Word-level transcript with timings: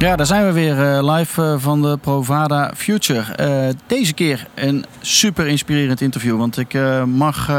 Ja, 0.00 0.16
daar 0.16 0.26
zijn 0.26 0.46
we 0.46 0.52
weer 0.52 0.78
uh, 0.78 1.14
live 1.16 1.42
uh, 1.42 1.54
van 1.58 1.82
de 1.82 1.98
Provada 2.00 2.72
Future. 2.76 3.24
Uh, 3.40 3.74
deze 3.86 4.12
keer 4.12 4.46
een 4.54 4.84
super 5.00 5.46
inspirerend 5.46 6.00
interview, 6.00 6.38
want 6.38 6.58
ik 6.58 6.78
mag 7.06 7.50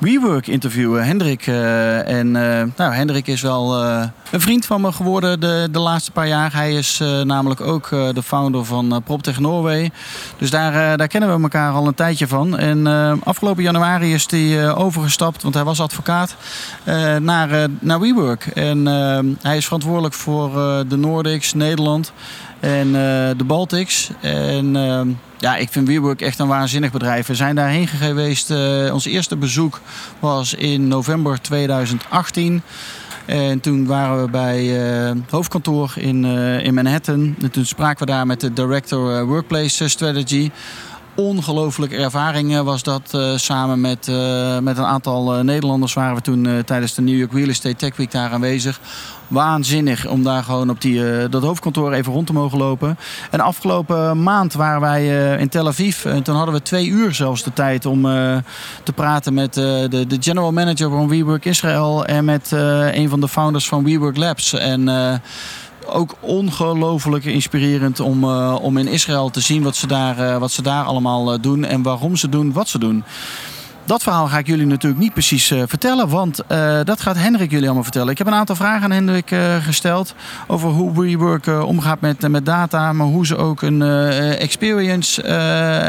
WeWork 0.00 0.46
interviewen. 0.46 1.04
Hendrik. 1.04 1.46
Uh, 1.46 2.08
en 2.08 2.26
uh, 2.26 2.62
nou, 2.76 2.94
Hendrik 2.94 3.26
is 3.26 3.40
wel 3.40 3.84
uh, 3.84 4.04
een 4.30 4.40
vriend 4.40 4.66
van 4.66 4.80
me 4.80 4.92
geworden 4.92 5.40
de, 5.40 5.68
de 5.70 5.78
laatste 5.78 6.10
paar 6.10 6.28
jaar. 6.28 6.52
Hij 6.52 6.74
is 6.74 7.02
namelijk 7.24 7.60
ook 7.60 7.88
de 7.90 8.22
founder 8.22 8.64
van 8.64 9.02
PropTech 9.04 9.38
Norway. 9.38 9.90
Dus 10.38 10.50
daar, 10.50 10.96
daar 10.96 11.08
kennen 11.08 11.36
we 11.36 11.42
elkaar 11.42 11.72
al 11.72 11.86
een 11.86 11.94
tijdje 11.94 12.26
van. 12.26 12.58
En 12.58 12.86
afgelopen 13.24 13.62
januari 13.62 14.14
is 14.14 14.26
hij 14.30 14.74
overgestapt, 14.74 15.42
want 15.42 15.54
hij 15.54 15.64
was 15.64 15.80
advocaat, 15.80 16.36
naar, 17.20 17.68
naar 17.78 18.00
WeWork. 18.00 18.46
En 18.46 18.86
hij 19.42 19.56
is 19.56 19.64
verantwoordelijk 19.64 20.14
voor 20.14 20.50
de 20.88 20.96
Nordics, 20.96 21.54
Nederland 21.54 22.12
en 22.60 22.92
de 23.36 23.44
Baltics. 23.44 24.10
En 24.20 24.76
ja, 25.40 25.56
ik 25.56 25.68
vind 25.70 25.88
WeWork 25.88 26.20
echt 26.20 26.38
een 26.38 26.48
waanzinnig 26.48 26.92
bedrijf. 26.92 27.26
We 27.26 27.34
zijn 27.34 27.54
daarheen 27.54 27.88
geweest. 27.88 28.50
Uh, 28.50 28.92
ons 28.92 29.04
eerste 29.04 29.36
bezoek 29.36 29.80
was 30.18 30.54
in 30.54 30.88
november 30.88 31.40
2018. 31.40 32.62
En 33.26 33.60
toen 33.60 33.86
waren 33.86 34.22
we 34.22 34.30
bij 34.30 34.64
uh, 35.08 35.10
hoofdkantoor 35.30 35.92
in, 35.96 36.24
in 36.62 36.74
Manhattan. 36.74 37.34
En 37.42 37.50
toen 37.50 37.66
spraken 37.66 38.06
we 38.06 38.12
daar 38.12 38.26
met 38.26 38.40
de 38.40 38.52
director 38.52 39.24
Workplace 39.26 39.88
Strategy 39.88 40.50
ongelooflijke 41.20 41.96
ervaring 41.96 42.62
was 42.62 42.82
dat. 42.82 43.12
Uh, 43.14 43.36
samen 43.36 43.80
met, 43.80 44.08
uh, 44.08 44.58
met 44.58 44.78
een 44.78 44.84
aantal 44.84 45.36
uh, 45.36 45.40
Nederlanders 45.42 45.94
waren 45.94 46.14
we 46.14 46.20
toen 46.20 46.62
tijdens 46.64 46.94
de 46.94 47.02
New 47.02 47.18
York 47.18 47.32
Real 47.32 47.48
Estate 47.48 47.76
Tech 47.76 47.96
Week 47.96 48.10
daar 48.10 48.30
aanwezig. 48.30 48.80
Waanzinnig 49.28 50.06
om 50.06 50.22
daar 50.22 50.42
gewoon 50.42 50.70
op 50.70 50.80
die, 50.80 51.28
dat 51.28 51.42
hoofdkantoor 51.42 51.92
even 51.92 52.12
rond 52.12 52.26
te 52.26 52.32
mogen 52.32 52.58
lopen. 52.58 52.98
En 53.30 53.40
afgelopen 53.40 54.22
maand 54.22 54.52
waren 54.52 54.80
wij 54.80 55.36
in 55.36 55.48
Tel 55.48 55.66
Aviv. 55.66 56.04
En 56.04 56.22
toen 56.22 56.36
hadden 56.36 56.54
we 56.54 56.62
twee 56.62 56.86
uur 56.86 57.14
zelfs 57.14 57.42
de 57.42 57.52
tijd 57.52 57.86
om 57.86 58.02
te 58.82 58.92
praten 58.94 59.34
met 59.34 59.54
de, 59.54 60.04
de 60.08 60.16
general 60.20 60.52
manager 60.52 60.90
van 60.90 61.08
WeWork 61.08 61.44
Israël. 61.44 62.04
En 62.04 62.24
met 62.24 62.50
een 62.92 63.08
van 63.08 63.20
de 63.20 63.28
founders 63.28 63.68
van 63.68 63.84
WeWork 63.84 64.16
Labs. 64.16 64.52
En 64.52 64.88
ook 65.92 66.14
ongelooflijk 66.20 67.24
inspirerend 67.24 68.00
om, 68.00 68.24
uh, 68.24 68.56
om 68.60 68.76
in 68.76 68.88
Israël 68.88 69.30
te 69.30 69.40
zien 69.40 69.62
wat 69.62 69.76
ze 69.76 69.86
daar, 69.86 70.18
uh, 70.18 70.36
wat 70.36 70.50
ze 70.50 70.62
daar 70.62 70.84
allemaal 70.84 71.32
uh, 71.32 71.38
doen 71.42 71.64
en 71.64 71.82
waarom 71.82 72.16
ze 72.16 72.28
doen 72.28 72.52
wat 72.52 72.68
ze 72.68 72.78
doen. 72.78 73.04
Dat 73.84 74.02
verhaal 74.02 74.26
ga 74.26 74.38
ik 74.38 74.46
jullie 74.46 74.66
natuurlijk 74.66 75.02
niet 75.02 75.12
precies 75.12 75.46
vertellen, 75.46 76.08
want 76.08 76.42
dat 76.84 77.00
gaat 77.00 77.16
Hendrik 77.16 77.50
jullie 77.50 77.64
allemaal 77.64 77.82
vertellen. 77.82 78.10
Ik 78.10 78.18
heb 78.18 78.26
een 78.26 78.32
aantal 78.32 78.56
vragen 78.56 78.82
aan 78.82 78.90
Hendrik 78.90 79.34
gesteld 79.60 80.14
over 80.46 80.68
hoe 80.68 81.00
WeWork 81.00 81.46
omgaat 81.46 82.00
met, 82.00 82.28
met 82.28 82.46
data, 82.46 82.92
maar 82.92 83.06
hoe 83.06 83.26
ze 83.26 83.36
ook 83.36 83.62
een 83.62 83.82
experience 84.38 85.22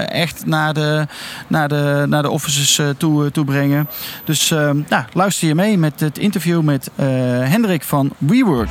echt 0.03 0.45
naar 0.45 0.73
de, 0.73 1.07
naar 1.47 1.67
de, 1.67 2.05
naar 2.07 2.21
de 2.21 2.29
offices 2.29 2.81
toe, 2.97 3.31
toe 3.31 3.45
brengen. 3.45 3.89
Dus 4.25 4.49
nou, 4.89 5.03
luister 5.13 5.47
je 5.47 5.55
mee 5.55 5.77
met 5.77 5.99
het 5.99 6.17
interview 6.17 6.61
met 6.61 6.89
Hendrik 6.95 7.83
van 7.83 8.11
WeWork. 8.17 8.69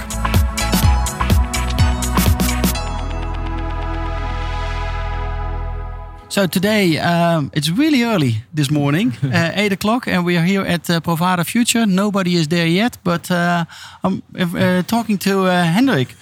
So 6.30 6.46
today 6.46 6.96
um, 6.98 7.50
it's 7.52 7.68
really 7.70 8.04
early 8.04 8.44
this 8.54 8.70
morning, 8.70 9.12
uh, 9.24 9.50
eight 9.56 9.72
o'clock, 9.72 10.06
and 10.06 10.24
we 10.24 10.36
are 10.36 10.44
here 10.44 10.62
at 10.62 10.88
uh, 10.88 11.00
Provada 11.00 11.44
Future. 11.44 11.86
Nobody 11.86 12.36
is 12.36 12.46
there 12.46 12.68
yet, 12.68 12.98
but 13.02 13.28
uh, 13.32 13.64
I'm 14.04 14.22
uh, 14.38 14.82
talking 14.86 15.18
to 15.18 15.46
uh, 15.46 15.64
Hendrik 15.64 16.14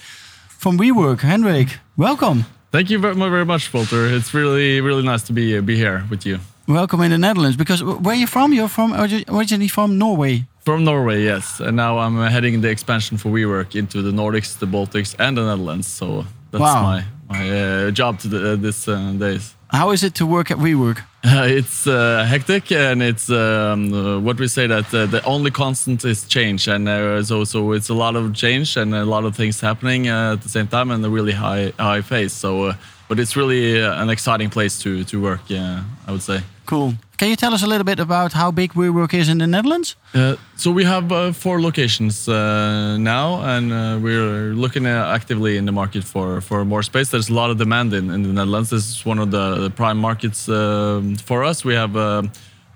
from 0.47 0.79
WeWork. 0.79 1.19
Hendrik, 1.19 1.77
welcome. 1.95 2.45
Thank 2.71 2.89
you 2.89 2.97
very, 2.97 3.13
very 3.13 3.45
much, 3.45 3.71
Walter. 3.71 4.07
It's 4.07 4.33
really 4.33 4.81
really 4.81 5.03
nice 5.03 5.21
to 5.27 5.33
be 5.33 5.55
uh, 5.55 5.61
be 5.61 5.75
here 5.75 6.03
with 6.09 6.25
you. 6.25 6.39
Welcome 6.67 7.01
in 7.01 7.11
the 7.11 7.19
Netherlands. 7.19 7.55
Because 7.55 7.83
where 7.83 8.15
are 8.15 8.19
you 8.19 8.27
from? 8.27 8.51
You're 8.51 8.67
from 8.67 8.93
originally 9.27 9.67
from 9.67 9.99
Norway. 9.99 10.43
From 10.65 10.83
Norway, 10.83 11.23
yes. 11.23 11.59
And 11.59 11.75
now 11.75 11.99
I'm 11.99 12.17
heading 12.31 12.61
the 12.61 12.69
expansion 12.69 13.19
for 13.19 13.29
WeWork 13.29 13.75
into 13.75 14.01
the 14.01 14.11
Nordics, 14.11 14.57
the 14.57 14.65
Baltics, 14.65 15.15
and 15.19 15.37
the 15.37 15.45
Netherlands. 15.45 15.87
So 15.87 16.25
that's 16.49 16.61
wow. 16.61 16.81
my 16.81 17.03
my 17.29 17.91
job 17.91 18.17
to 18.21 18.27
the, 18.27 18.57
this 18.57 18.85
days. 19.19 19.55
How 19.71 19.91
is 19.91 20.03
it 20.03 20.15
to 20.15 20.25
work 20.25 20.49
at 20.49 20.57
WeWork? 20.57 20.99
Uh, 21.23 21.45
it's 21.47 21.85
uh, 21.85 22.25
hectic, 22.27 22.71
and 22.71 23.03
it's 23.03 23.29
um, 23.29 23.93
uh, 23.93 24.19
what 24.19 24.39
we 24.39 24.47
say 24.47 24.65
that 24.65 24.91
uh, 24.93 25.05
the 25.05 25.23
only 25.25 25.51
constant 25.51 26.03
is 26.05 26.25
change, 26.27 26.67
and 26.67 26.89
uh, 26.89 27.21
so 27.23 27.43
so 27.43 27.73
it's 27.73 27.89
a 27.89 27.93
lot 27.93 28.15
of 28.15 28.33
change 28.33 28.77
and 28.77 28.95
a 28.95 29.05
lot 29.05 29.25
of 29.25 29.35
things 29.35 29.61
happening 29.61 30.09
uh, 30.09 30.33
at 30.33 30.41
the 30.41 30.49
same 30.49 30.67
time, 30.67 30.89
and 30.89 31.05
a 31.05 31.09
really 31.09 31.33
high 31.33 31.71
high 31.77 32.01
pace. 32.01 32.33
So, 32.33 32.73
but 33.09 33.19
it's 33.19 33.35
really 33.35 33.81
an 33.81 34.09
exciting 34.09 34.49
place 34.49 34.79
to 34.83 35.03
to 35.03 35.19
work. 35.21 35.41
Yeah, 35.47 35.83
I 36.07 36.11
would 36.11 36.21
say. 36.21 36.41
Cool. 36.65 36.93
Can 37.17 37.29
you 37.29 37.35
tell 37.35 37.53
us 37.53 37.63
a 37.63 37.67
little 37.67 37.83
bit 37.83 37.99
about 37.99 38.31
how 38.33 38.51
big 38.51 38.73
WeWork 38.73 39.13
is 39.13 39.27
in 39.27 39.39
the 39.39 39.47
Netherlands? 39.47 39.95
Uh, 40.13 40.35
so 40.55 40.71
we 40.71 40.85
have 40.85 41.11
uh, 41.11 41.33
four 41.33 41.59
locations 41.61 42.29
uh, 42.29 42.97
now, 42.97 43.41
and 43.41 43.73
uh, 43.73 43.99
we're 44.01 44.53
looking 44.53 44.85
actively 44.85 45.57
in 45.57 45.65
the 45.65 45.71
market 45.71 46.03
for, 46.03 46.41
for 46.41 46.63
more 46.63 46.83
space. 46.83 47.09
There's 47.09 47.29
a 47.29 47.33
lot 47.33 47.49
of 47.49 47.57
demand 47.57 47.93
in, 47.93 48.09
in 48.11 48.21
the 48.21 48.33
Netherlands. 48.33 48.69
This 48.69 48.87
is 48.87 49.05
one 49.05 49.19
of 49.19 49.31
the, 49.31 49.55
the 49.55 49.69
prime 49.69 49.97
markets 49.97 50.47
um, 50.47 51.15
for 51.15 51.43
us. 51.43 51.65
We 51.65 51.73
have 51.73 51.97
uh, 51.97 52.21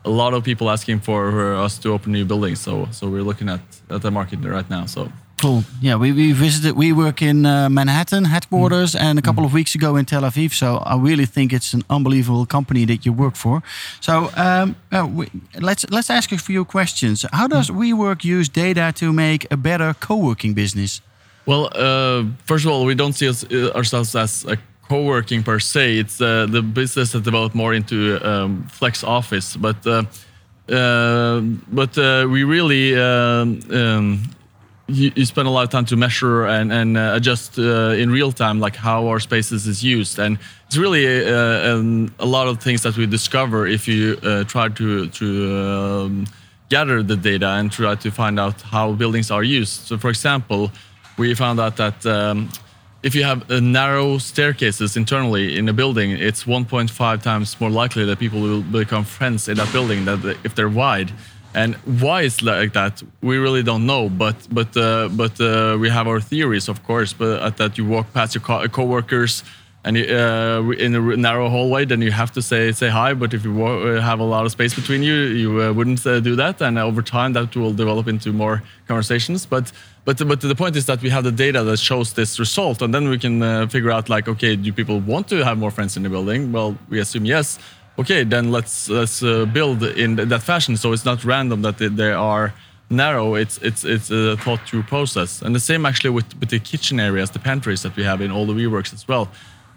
a 0.04 0.10
lot 0.10 0.34
of 0.34 0.44
people 0.44 0.70
asking 0.70 1.02
for 1.02 1.54
us 1.54 1.78
to 1.80 1.94
open 1.94 2.12
new 2.12 2.26
buildings, 2.26 2.60
so 2.60 2.88
so 2.92 3.08
we're 3.08 3.24
looking 3.24 3.48
at, 3.48 3.62
at 3.90 4.02
the 4.02 4.12
market 4.12 4.40
right 4.44 4.70
now. 4.70 4.88
So 4.88 5.10
Cool. 5.44 5.66
Yeah, 5.82 5.98
we, 5.98 6.14
we 6.14 6.32
visited. 6.32 6.76
WeWork 6.76 7.22
in 7.22 7.46
uh, 7.46 7.68
Manhattan 7.70 8.24
headquarters, 8.24 8.96
mm. 8.96 9.02
and 9.02 9.20
a 9.20 9.22
couple 9.22 9.44
mm. 9.44 9.48
of 9.48 9.54
weeks 9.54 9.76
ago 9.76 9.98
in 9.98 10.06
Tel 10.06 10.22
Aviv. 10.22 10.54
So 10.54 10.78
I 10.78 10.96
really 10.96 11.26
think 11.26 11.52
it's 11.52 11.74
an 11.74 11.84
unbelievable 11.90 12.46
company 12.46 12.86
that 12.86 13.06
you 13.06 13.12
work 13.12 13.36
for. 13.36 13.62
So 14.00 14.32
um, 14.38 14.78
uh, 14.94 15.06
we, 15.06 15.28
let's 15.60 15.86
let's 15.90 16.10
ask 16.10 16.32
a 16.32 16.38
few 16.38 16.64
questions. 16.64 17.26
How 17.34 17.50
does 17.50 17.70
mm. 17.70 17.76
WeWork 17.76 18.24
use 18.24 18.48
data 18.48 18.94
to 18.96 19.12
make 19.12 19.46
a 19.52 19.58
better 19.58 19.94
co-working 20.00 20.54
business? 20.54 21.02
Well, 21.46 21.68
uh, 21.76 22.24
first 22.46 22.64
of 22.64 22.72
all, 22.72 22.86
we 22.86 22.96
don't 22.96 23.14
see 23.14 23.28
us, 23.28 23.44
uh, 23.44 23.72
ourselves 23.76 24.16
as 24.16 24.46
a 24.46 24.58
co-working 24.88 25.44
per 25.44 25.60
se. 25.60 25.98
It's 25.98 26.22
uh, 26.22 26.46
the 26.50 26.62
business 26.62 27.12
that 27.12 27.24
developed 27.24 27.54
more 27.54 27.74
into 27.74 28.18
um, 28.26 28.66
flex 28.70 29.04
office, 29.04 29.58
but. 29.58 29.86
Uh, 29.86 31.42
but 31.74 31.98
we 32.30 32.46
really 32.46 32.96
um, 32.96 33.60
um 33.70 34.24
you, 34.88 35.12
you, 35.16 35.26
spend 35.26 35.48
a 35.48 35.52
lot 35.52 35.64
of 35.64 35.70
time 35.70 35.86
to 35.86 35.96
measure 35.96 36.46
and, 36.46 36.72
and 36.72 36.98
uh, 36.98 37.14
adjust 37.16 37.58
uh, 37.58 37.92
in 37.92 38.12
real 38.12 38.32
time 38.32 38.60
like 38.60 38.76
how 38.76 39.08
our 39.08 39.20
spaces 39.20 39.66
is 39.66 39.84
used. 39.84 40.20
And 40.20 40.38
it's 40.68 40.78
really 40.78 41.06
uh, 41.26 41.74
um, 41.74 42.14
a 42.20 42.26
lot 42.26 42.48
of 42.48 42.62
things 42.62 42.84
that 42.84 42.98
we 42.98 43.06
discover 43.06 43.66
if 43.66 43.88
you 43.88 44.18
uh, 44.24 44.44
try 44.44 44.70
to 44.70 45.08
to 45.08 45.58
um, 45.58 46.28
gather 46.70 47.02
the 47.04 47.16
data 47.16 47.48
and 47.48 47.72
try 47.72 47.96
to 47.96 48.12
find 48.12 48.40
out 48.40 48.62
how 48.62 48.94
buildings 48.94 49.32
are 49.32 49.44
used. 49.44 49.88
So 49.88 49.98
for 49.98 50.10
example 50.10 50.72
we 51.18 51.34
found 51.36 51.60
out 51.60 51.78
that 51.78 52.06
um, 52.06 52.50
if 53.04 53.14
you 53.16 53.24
have 53.24 53.50
narrow 53.50 54.18
staircases 54.18 54.98
internally 54.98 55.58
in 55.58 55.70
a 55.70 55.74
building 55.74 56.12
it's 56.12 56.46
1.5 56.46 57.22
times 57.22 57.60
more 57.60 57.70
likely 57.70 58.06
that 58.06 58.18
people 58.18 58.42
will 58.42 58.62
become 58.62 59.04
friends 59.04 59.48
in 59.48 59.58
that 59.58 59.72
building 59.72 60.06
than 60.06 60.36
if 60.44 60.56
they're 60.56 60.70
wide 60.70 61.12
and 61.54 61.76
why 62.02 62.22
it's 62.22 62.42
like 62.42 62.74
that, 62.74 63.04
we 63.22 63.38
really 63.38 63.64
don't 63.64 63.86
know. 63.86 64.10
But 64.10 64.36
but 64.52 64.76
uh, 64.76 65.10
but 65.10 65.40
uh, 65.40 65.78
we 65.80 65.90
have 65.90 66.08
our 66.08 66.20
theories, 66.20 66.68
of 66.70 66.84
course. 66.84 67.14
But 67.14 67.42
at 67.42 67.58
that 67.58 67.78
you 67.78 67.86
walk 67.86 68.12
past 68.14 68.36
your 68.36 68.42
co- 68.42 68.68
coworkers 68.68 69.44
and 69.86 69.98
you, 69.98 70.06
uh, 70.06 70.62
in 70.78 70.96
a 70.96 71.18
narrow 71.18 71.50
hallway, 71.50 71.86
then 71.86 72.02
you 72.02 72.12
have 72.12 72.32
to 72.34 72.42
say 72.42 72.72
say 72.72 72.90
hi. 72.90 73.14
But 73.14 73.34
if 73.34 73.44
you 73.44 73.66
uh, 73.66 74.02
have 74.02 74.20
a 74.20 74.24
lot 74.24 74.46
of 74.46 74.52
space 74.52 74.74
between 74.74 75.04
you, 75.04 75.14
you 75.14 75.62
uh, 75.62 75.74
wouldn't 75.74 76.06
uh, 76.06 76.20
do 76.20 76.36
that. 76.36 76.62
And 76.62 76.80
over 76.80 77.02
time, 77.02 77.34
that 77.34 77.56
will 77.56 77.74
develop 77.74 78.08
into 78.08 78.34
more 78.34 78.64
conversations. 78.88 79.46
But 79.46 79.72
but 80.06 80.28
but 80.28 80.42
the 80.42 80.56
point 80.56 80.76
is 80.76 80.86
that 80.86 81.02
we 81.02 81.10
have 81.10 81.24
the 81.24 81.32
data 81.32 81.64
that 81.64 81.78
shows 81.78 82.14
this 82.14 82.40
result, 82.40 82.82
and 82.82 82.94
then 82.94 83.10
we 83.10 83.20
can 83.20 83.70
figure 83.70 83.92
out 83.92 84.10
like, 84.10 84.28
okay, 84.28 84.56
do 84.56 84.74
people 84.74 85.00
want 85.02 85.28
to 85.28 85.44
have 85.44 85.58
more 85.58 85.72
friends 85.72 85.98
in 85.98 86.04
the 86.04 86.10
building? 86.10 86.52
Well, 86.52 86.76
we 86.90 87.00
assume 87.00 87.26
yes 87.26 87.60
okay, 87.98 88.24
then 88.24 88.52
let's 88.52 88.90
let's 88.90 89.24
uh, 89.24 89.46
build 89.46 89.84
in 89.84 90.16
that 90.16 90.44
fashion. 90.44 90.78
So 90.78 90.94
it's 90.94 91.06
not 91.06 91.24
random 91.24 91.62
that 91.62 91.78
they, 91.78 92.12
are 92.12 92.54
narrow. 92.90 93.36
It's 93.36 93.58
it's 93.60 93.84
it's 93.84 94.12
a 94.12 94.38
thought 94.38 94.62
through 94.68 94.84
process. 94.84 95.42
And 95.42 95.56
the 95.56 95.60
same 95.60 95.86
actually 95.86 96.12
with 96.12 96.40
with 96.40 96.50
the 96.50 96.60
kitchen 96.60 97.00
areas, 97.00 97.30
the 97.32 97.40
pantries 97.40 97.82
that 97.82 97.96
we 97.96 98.04
have 98.04 98.22
in 98.22 98.32
all 98.32 98.46
the 98.46 98.54
WeWorks 98.54 98.94
as 98.94 99.08
well. 99.08 99.28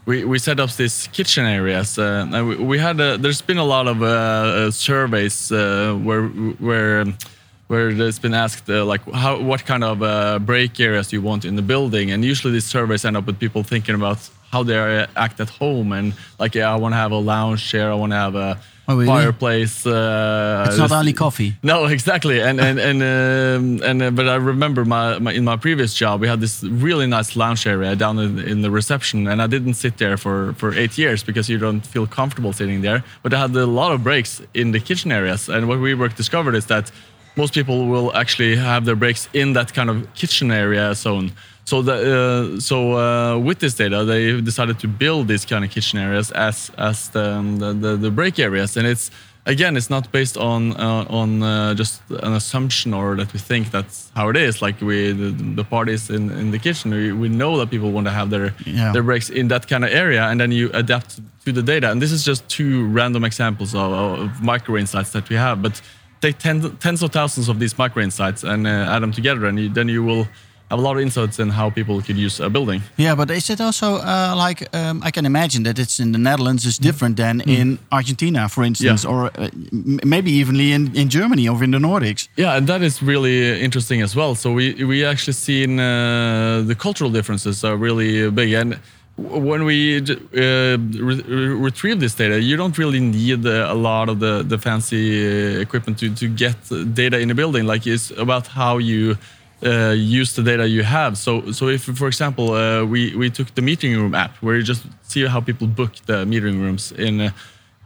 we, 0.06 0.24
we 0.24 0.38
set 0.38 0.60
up 0.60 0.70
these 0.76 1.08
kitchen 1.08 1.44
areas. 1.44 1.98
Uh, 1.98 2.26
we, 2.32 2.56
we 2.56 2.78
had 2.78 3.00
a, 3.00 3.18
there's 3.18 3.42
been 3.42 3.58
a 3.58 3.64
lot 3.64 3.88
of 3.88 4.02
uh, 4.02 4.06
uh, 4.06 4.70
surveys 4.70 5.52
uh, 5.52 5.94
where 6.02 6.28
where 6.58 7.04
where 7.68 7.88
it's 7.90 8.18
been 8.20 8.34
asked 8.34 8.68
uh, 8.70 8.84
like 8.84 9.02
how 9.12 9.40
what 9.40 9.64
kind 9.66 9.82
of 9.84 10.02
uh, 10.02 10.38
break 10.38 10.78
areas 10.80 11.12
you 11.12 11.20
want 11.22 11.44
in 11.44 11.56
the 11.56 11.62
building, 11.62 12.10
and 12.12 12.24
usually 12.24 12.52
these 12.52 12.66
surveys 12.66 13.04
end 13.04 13.16
up 13.16 13.26
with 13.26 13.38
people 13.38 13.62
thinking 13.62 13.94
about 13.94 14.18
how 14.52 14.62
they 14.62 15.06
act 15.16 15.40
at 15.40 15.50
home 15.50 15.92
and 15.92 16.12
like 16.38 16.54
yeah 16.54 16.72
I 16.72 16.76
want 16.76 16.92
to 16.92 16.96
have 16.98 17.12
a 17.12 17.18
lounge 17.18 17.68
chair, 17.70 17.90
I 17.90 17.94
want 17.94 18.12
to 18.12 18.16
have 18.16 18.34
a 18.36 18.58
Oh, 18.88 18.94
really? 18.94 19.06
fireplace. 19.08 19.84
Uh, 19.84 20.64
It's 20.68 20.78
not 20.78 20.92
only 20.92 21.12
coffee. 21.12 21.56
no, 21.64 21.86
exactly, 21.86 22.40
and 22.40 22.60
and 22.60 22.78
and 22.78 23.02
um, 23.02 23.82
and 23.88 24.02
uh, 24.02 24.10
but 24.12 24.28
I 24.28 24.36
remember 24.36 24.84
my, 24.84 25.18
my 25.18 25.32
in 25.32 25.42
my 25.44 25.56
previous 25.56 25.92
job 25.92 26.20
we 26.20 26.28
had 26.28 26.40
this 26.40 26.62
really 26.62 27.06
nice 27.08 27.34
lounge 27.34 27.66
area 27.66 27.96
down 27.96 28.18
in, 28.20 28.38
in 28.38 28.62
the 28.62 28.70
reception, 28.70 29.26
and 29.26 29.42
I 29.42 29.48
didn't 29.48 29.74
sit 29.74 29.96
there 29.98 30.16
for 30.16 30.52
for 30.56 30.72
eight 30.72 30.96
years 30.98 31.24
because 31.24 31.48
you 31.52 31.58
don't 31.58 31.84
feel 31.84 32.06
comfortable 32.06 32.52
sitting 32.52 32.82
there. 32.82 33.02
But 33.24 33.34
I 33.34 33.38
had 33.40 33.56
a 33.56 33.66
lot 33.66 33.90
of 33.90 34.02
breaks 34.04 34.40
in 34.54 34.70
the 34.72 34.78
kitchen 34.80 35.10
areas, 35.10 35.48
and 35.48 35.66
what 35.66 35.78
WeWork 35.80 36.14
discovered 36.16 36.54
is 36.54 36.66
that 36.66 36.92
most 37.36 37.54
people 37.54 37.86
will 37.86 38.14
actually 38.16 38.56
have 38.56 38.84
their 38.84 38.96
breaks 38.96 39.28
in 39.32 39.52
that 39.54 39.72
kind 39.74 39.90
of 39.90 39.96
kitchen 40.14 40.50
area 40.50 40.94
zone. 40.94 41.30
So 41.64 41.82
the, 41.82 41.94
uh, 42.56 42.60
so 42.60 42.76
uh, 42.96 43.38
with 43.38 43.58
this 43.58 43.74
data, 43.74 44.04
they 44.04 44.40
decided 44.40 44.78
to 44.80 44.88
build 44.88 45.26
these 45.28 45.44
kind 45.44 45.64
of 45.64 45.70
kitchen 45.70 45.98
areas 45.98 46.30
as 46.32 46.70
as 46.78 47.08
the 47.10 47.32
um, 47.38 47.58
the, 47.58 47.72
the, 47.72 47.96
the 47.96 48.10
break 48.10 48.38
areas, 48.38 48.76
and 48.76 48.86
it's 48.86 49.10
again, 49.46 49.76
it's 49.76 49.90
not 49.90 50.10
based 50.12 50.36
on 50.36 50.72
uh, 50.76 51.04
on 51.08 51.42
uh, 51.42 51.74
just 51.74 52.02
an 52.10 52.32
assumption 52.34 52.94
or 52.94 53.16
that 53.16 53.32
we 53.32 53.38
think 53.40 53.70
that's 53.72 54.10
how 54.14 54.28
it 54.30 54.36
is. 54.36 54.62
Like 54.62 54.80
we 54.80 55.12
the, 55.12 55.30
the 55.56 55.64
parties 55.64 56.08
in, 56.10 56.30
in 56.30 56.50
the 56.52 56.58
kitchen, 56.58 56.92
we, 56.92 57.12
we 57.12 57.28
know 57.28 57.56
that 57.58 57.68
people 57.70 57.90
want 57.90 58.06
to 58.06 58.12
have 58.12 58.30
their 58.30 58.54
Yeah. 58.64 58.92
their 58.92 59.02
breaks 59.02 59.28
in 59.30 59.48
that 59.48 59.66
kind 59.66 59.84
of 59.84 59.90
area, 59.90 60.22
and 60.30 60.38
then 60.40 60.52
you 60.52 60.70
adapt 60.72 61.20
to 61.44 61.52
the 61.52 61.62
data. 61.62 61.90
And 61.90 62.00
this 62.00 62.12
is 62.12 62.24
just 62.24 62.48
two 62.48 62.86
random 62.98 63.24
examples 63.24 63.74
of, 63.74 63.92
of 63.92 64.42
micro 64.42 64.76
insights 64.76 65.10
that 65.10 65.28
we 65.28 65.36
have, 65.36 65.62
but 65.62 65.82
take 66.20 66.38
ten, 66.38 66.76
tens 66.78 67.02
of 67.02 67.10
thousands 67.10 67.48
of 67.48 67.58
these 67.58 67.76
micro 67.78 68.02
insights 68.02 68.44
and 68.44 68.66
uh, 68.66 68.70
add 68.94 69.02
them 69.02 69.12
together, 69.12 69.46
and 69.46 69.58
you, 69.58 69.68
then 69.68 69.88
you 69.88 70.02
will 70.04 70.26
have 70.70 70.80
a 70.80 70.82
lot 70.82 70.96
of 70.96 71.02
insights 71.02 71.38
in 71.38 71.50
how 71.50 71.70
people 71.70 72.02
could 72.02 72.16
use 72.16 72.40
a 72.40 72.50
building. 72.50 72.82
Yeah, 72.96 73.14
but 73.14 73.30
is 73.30 73.48
it 73.50 73.60
also 73.60 73.96
uh, 73.98 74.34
like 74.36 74.66
um, 74.74 75.00
I 75.04 75.12
can 75.12 75.24
imagine 75.24 75.62
that 75.62 75.78
it's 75.78 76.00
in 76.00 76.10
the 76.12 76.18
Netherlands 76.18 76.64
is 76.64 76.78
different 76.78 77.16
than 77.16 77.40
in 77.42 77.78
Argentina, 77.92 78.48
for 78.48 78.64
instance, 78.64 79.04
or 79.04 79.26
uh, 79.26 79.48
m- 79.72 80.00
maybe 80.04 80.30
evenly 80.32 80.72
in, 80.72 80.90
in 80.96 81.08
Germany 81.08 81.48
or 81.48 81.62
in 81.62 81.70
the 81.70 81.78
Nordics. 81.78 82.28
Yeah, 82.36 82.56
and 82.56 82.66
that 82.66 82.82
is 82.82 83.00
really 83.00 83.60
interesting 83.60 84.02
as 84.02 84.16
well. 84.16 84.34
So 84.34 84.52
we 84.52 84.84
we 84.84 85.04
actually 85.04 85.34
seen 85.34 85.78
uh, 85.78 86.62
the 86.66 86.74
cultural 86.74 87.12
differences 87.12 87.62
are 87.62 87.76
really 87.76 88.28
big, 88.30 88.52
and 88.52 88.78
when 89.16 89.64
we 89.64 89.98
uh, 89.98 90.04
re- 90.34 90.76
re- 90.76 91.54
retrieve 91.54 92.00
this 92.00 92.14
data, 92.14 92.40
you 92.40 92.56
don't 92.56 92.76
really 92.76 93.00
need 93.00 93.46
a 93.46 93.74
lot 93.74 94.08
of 94.08 94.20
the 94.20 94.42
the 94.42 94.58
fancy 94.58 95.04
uh, 95.26 95.60
equipment 95.60 95.98
to 95.98 96.14
to 96.14 96.28
get 96.28 96.56
data 96.94 97.18
in 97.18 97.30
a 97.30 97.34
building. 97.34 97.66
Like 97.66 97.86
it's 97.86 98.10
about 98.10 98.46
how 98.46 98.78
you. 98.78 99.16
Uh, 99.62 99.94
use 99.96 100.34
the 100.34 100.42
data 100.42 100.68
you 100.68 100.82
have. 100.82 101.16
So, 101.16 101.50
so 101.50 101.68
if, 101.68 101.84
for 101.84 102.08
example, 102.08 102.52
uh, 102.52 102.84
we 102.84 103.16
we 103.16 103.30
took 103.30 103.54
the 103.54 103.62
meeting 103.62 103.96
room 103.96 104.14
app, 104.14 104.36
where 104.42 104.54
you 104.54 104.62
just 104.62 104.82
see 105.02 105.24
how 105.26 105.40
people 105.40 105.66
book 105.66 105.92
the 106.04 106.26
meeting 106.26 106.60
rooms 106.60 106.92
in 106.92 107.20
uh, 107.22 107.30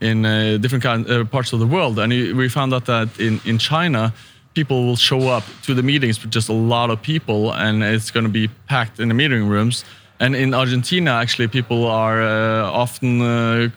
in 0.00 0.26
uh, 0.26 0.58
different 0.60 0.82
kind, 0.82 1.30
parts 1.30 1.52
of 1.52 1.60
the 1.60 1.68
world. 1.68 1.98
And 2.00 2.12
we 2.12 2.32
we 2.32 2.48
found 2.48 2.74
out 2.74 2.86
that 2.86 3.08
in, 3.20 3.40
in 3.44 3.58
China, 3.58 4.12
people 4.54 4.84
will 4.84 4.96
show 4.96 5.28
up 5.28 5.44
to 5.62 5.72
the 5.72 5.82
meetings 5.82 6.20
with 6.20 6.34
just 6.34 6.48
a 6.48 6.52
lot 6.52 6.90
of 6.90 7.00
people, 7.02 7.52
and 7.52 7.84
it's 7.84 8.10
going 8.10 8.26
to 8.26 8.32
be 8.32 8.48
packed 8.66 8.98
in 8.98 9.06
the 9.08 9.14
meeting 9.14 9.46
rooms. 9.48 9.84
And 10.20 10.36
in 10.36 10.52
Argentina, 10.54 11.12
actually, 11.12 11.48
people 11.48 11.86
are 11.86 12.20
uh, 12.22 12.70
often 12.84 13.22
uh, 13.22 13.70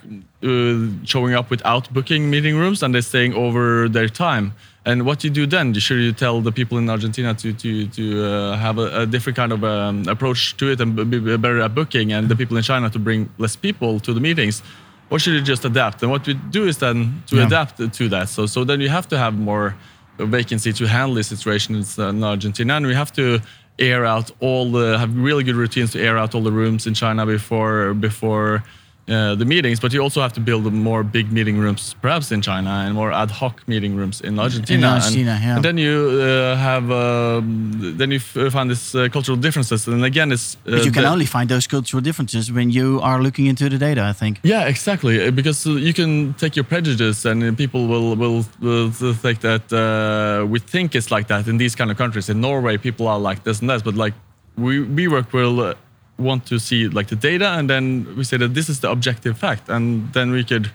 uh, 0.43 0.87
showing 1.05 1.33
up 1.33 1.49
without 1.49 1.91
booking 1.93 2.29
meeting 2.29 2.57
rooms, 2.57 2.83
and 2.83 2.93
they're 2.93 3.01
staying 3.01 3.33
over 3.33 3.87
their 3.87 4.09
time. 4.09 4.51
And 4.85 5.05
what 5.05 5.19
do 5.19 5.27
you 5.29 5.33
do 5.33 5.45
then? 5.47 5.73
Should 5.73 5.99
you 6.01 6.11
tell 6.11 6.41
the 6.41 6.51
people 6.51 6.77
in 6.77 6.89
Argentina 6.89 7.33
to 7.35 7.53
to 7.53 7.87
to 7.87 8.03
uh, 8.25 8.57
have 8.57 8.77
a, 8.77 9.01
a 9.03 9.05
different 9.05 9.37
kind 9.37 9.53
of 9.53 9.63
um, 9.63 10.03
approach 10.09 10.57
to 10.57 10.65
it 10.71 10.81
and 10.81 10.93
be 10.95 11.19
be 11.19 11.37
better 11.37 11.61
at 11.61 11.73
booking, 11.73 12.11
and 12.11 12.27
the 12.27 12.35
people 12.35 12.57
in 12.57 12.63
China 12.63 12.89
to 12.89 12.99
bring 12.99 13.29
less 13.37 13.55
people 13.55 13.99
to 14.01 14.13
the 14.13 14.19
meetings? 14.19 14.61
or 15.09 15.19
should 15.19 15.33
you 15.35 15.41
just 15.41 15.63
adapt? 15.65 16.01
And 16.01 16.09
what 16.11 16.25
we 16.25 16.33
do 16.49 16.65
is 16.67 16.77
then 16.77 17.21
to 17.27 17.35
Yeah. 17.35 17.45
adapt 17.45 17.77
to 17.97 18.09
that. 18.09 18.29
So 18.29 18.47
so 18.47 18.63
then 18.65 18.81
you 18.81 18.89
have 18.89 19.07
to 19.09 19.17
have 19.17 19.33
more 19.37 19.73
vacancy 20.17 20.71
to 20.73 20.85
handle 20.87 21.15
these 21.15 21.27
situations 21.35 21.97
in 21.97 22.23
Argentina, 22.23 22.73
and 22.77 22.85
we 22.87 22.95
have 22.95 23.11
to 23.13 23.39
air 23.79 24.05
out 24.05 24.31
all 24.39 24.71
the 24.71 24.97
have 24.97 25.15
really 25.15 25.43
good 25.43 25.55
routines 25.55 25.91
to 25.93 26.01
air 26.01 26.17
out 26.17 26.35
all 26.35 26.41
the 26.41 26.51
rooms 26.51 26.87
in 26.87 26.93
China 26.93 27.25
before 27.25 27.93
before. 27.93 28.63
Uh, 29.05 29.35
the 29.35 29.43
meetings, 29.43 29.81
but 29.81 29.91
you 29.91 29.99
also 30.01 30.21
have 30.21 30.31
to 30.31 30.39
build 30.39 30.71
more 30.71 31.03
big 31.03 31.29
meeting 31.29 31.57
rooms, 31.57 31.93
perhaps 32.01 32.31
in 32.31 32.41
China, 32.41 32.69
and 32.69 32.93
more 32.95 33.11
ad 33.11 33.29
hoc 33.29 33.61
meeting 33.67 33.97
rooms 33.97 34.21
in 34.21 34.39
Argentina. 34.39 34.87
And- 34.87 34.95
Argentina, 35.03 35.39
yeah. 35.43 35.55
and 35.55 35.63
then 35.65 35.77
you 35.77 36.21
uh, 36.21 36.55
have 36.55 36.89
um, 36.89 37.97
then 37.97 38.11
you 38.11 38.19
f- 38.19 38.53
find 38.53 38.69
these 38.69 38.95
uh, 38.95 39.09
cultural 39.11 39.37
differences, 39.37 39.87
and 39.89 40.05
again, 40.05 40.31
it's 40.31 40.55
uh, 40.65 40.71
But 40.71 40.85
you 40.85 40.91
can 40.93 41.03
only 41.03 41.25
find 41.25 41.49
those 41.49 41.67
cultural 41.67 42.01
differences 42.01 42.49
when 42.49 42.69
you 42.71 43.01
are 43.01 43.21
looking 43.21 43.47
into 43.47 43.67
the 43.67 43.77
data, 43.77 44.01
I 44.09 44.13
think. 44.13 44.39
Yeah, 44.43 44.69
exactly. 44.69 45.27
Uh, 45.27 45.31
Because 45.31 45.67
uh, 45.69 45.73
you 45.73 45.93
can 45.93 46.33
take 46.35 46.55
your 46.55 46.65
prejudice, 46.65 47.25
and 47.29 47.43
uh, 47.43 47.51
people 47.57 47.87
will 47.87 48.15
will, 48.15 48.45
will 48.61 49.13
think 49.21 49.39
that 49.41 49.63
uh, 49.73 50.47
we 50.47 50.59
think 50.59 50.95
it's 50.95 51.11
like 51.11 51.27
that 51.27 51.47
in 51.47 51.57
these 51.57 51.75
kind 51.75 51.91
of 51.91 51.97
countries. 51.97 52.29
In 52.29 52.39
Norway, 52.39 52.77
people 52.77 53.05
are 53.07 53.19
like 53.19 53.41
this 53.43 53.59
and 53.59 53.69
that, 53.69 53.83
but 53.83 53.95
like 53.95 54.13
we 54.55 54.79
we 54.79 55.07
work 55.09 55.33
will 55.33 55.59
uh, 55.59 55.73
want 56.17 56.45
to 56.45 56.59
see 56.59 56.87
like 56.87 57.07
the 57.07 57.15
data, 57.15 57.49
and 57.57 57.69
then 57.69 58.15
we 58.15 58.23
say 58.23 58.37
that 58.37 58.53
this 58.53 58.69
is 58.69 58.79
the 58.79 58.89
objective 58.89 59.37
fact, 59.37 59.69
and 59.69 60.13
then 60.13 60.31
we 60.31 60.43
could 60.43 60.71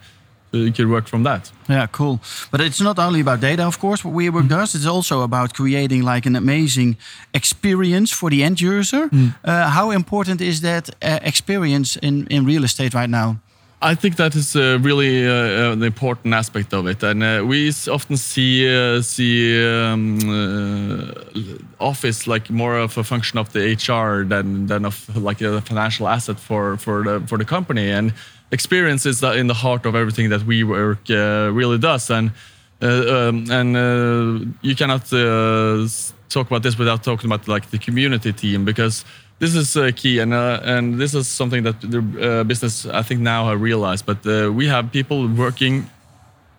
we 0.52 0.72
could 0.72 0.88
work 0.88 1.06
from 1.06 1.24
that. 1.24 1.52
Yeah, 1.68 1.86
cool. 1.90 2.20
But 2.50 2.60
it's 2.60 2.80
not 2.80 2.98
only 2.98 3.20
about 3.20 3.40
data, 3.40 3.66
of 3.66 3.78
course, 3.78 4.04
what 4.04 4.14
WeWork 4.14 4.48
does. 4.48 4.74
It's 4.74 4.86
also 4.86 5.22
about 5.22 5.52
creating 5.54 6.02
like 6.02 6.26
an 6.26 6.36
amazing 6.36 6.96
experience 7.32 8.12
for 8.12 8.30
the 8.30 8.42
end 8.42 8.60
user. 8.60 9.10
Uh, 9.44 9.68
how 9.68 9.90
important 9.90 10.40
is 10.40 10.60
that 10.60 10.88
uh, 11.02 11.18
experience 11.22 11.96
in, 11.96 12.26
in 12.28 12.46
real 12.46 12.64
estate 12.64 12.94
right 12.94 13.10
now? 13.10 13.36
I 13.80 13.94
think 13.94 14.16
that 14.16 14.34
is 14.34 14.56
uh, 14.56 14.78
really 14.80 15.24
uh, 15.24 15.72
an 15.72 15.82
important 15.84 16.34
aspect 16.34 16.74
of 16.74 16.88
it, 16.88 17.00
and 17.04 17.22
uh, 17.22 17.44
we 17.46 17.68
often 17.88 18.16
see 18.16 18.66
uh, 18.66 19.00
see 19.02 19.64
um, 19.64 20.18
uh, 20.28 21.12
office 21.78 22.26
like 22.26 22.50
more 22.50 22.76
of 22.76 22.98
a 22.98 23.04
function 23.04 23.38
of 23.38 23.52
the 23.52 23.74
HR 23.74 24.24
than 24.24 24.66
than 24.66 24.84
of 24.84 25.16
like 25.16 25.40
a 25.40 25.60
financial 25.60 26.08
asset 26.08 26.40
for 26.40 26.76
for 26.76 27.04
the 27.04 27.20
for 27.28 27.38
the 27.38 27.44
company. 27.44 27.88
And 27.88 28.12
experience 28.50 29.06
is 29.06 29.22
in 29.22 29.46
the 29.46 29.54
heart 29.54 29.86
of 29.86 29.94
everything 29.94 30.28
that 30.30 30.40
WeWork 30.40 31.10
uh, 31.10 31.52
really 31.52 31.78
does, 31.78 32.10
and 32.10 32.32
uh, 32.82 33.28
um, 33.28 33.50
and 33.50 33.76
uh, 33.76 34.44
you 34.60 34.74
cannot 34.74 35.12
uh, 35.12 35.86
talk 36.28 36.48
about 36.48 36.64
this 36.64 36.76
without 36.78 37.04
talking 37.04 37.30
about 37.30 37.46
like 37.46 37.70
the 37.70 37.78
community 37.78 38.32
team 38.32 38.64
because 38.64 39.04
this 39.38 39.54
is 39.54 39.76
uh, 39.76 39.90
key 39.94 40.18
and 40.18 40.32
uh, 40.34 40.60
and 40.64 40.98
this 40.98 41.14
is 41.14 41.28
something 41.28 41.62
that 41.64 41.80
the 41.80 41.98
uh, 41.98 42.44
business 42.44 42.86
I 42.86 43.02
think 43.02 43.20
now 43.20 43.48
have 43.48 43.60
realized. 43.60 44.04
But 44.06 44.26
uh, 44.26 44.52
we 44.52 44.66
have 44.68 44.90
people 44.90 45.28
working 45.28 45.86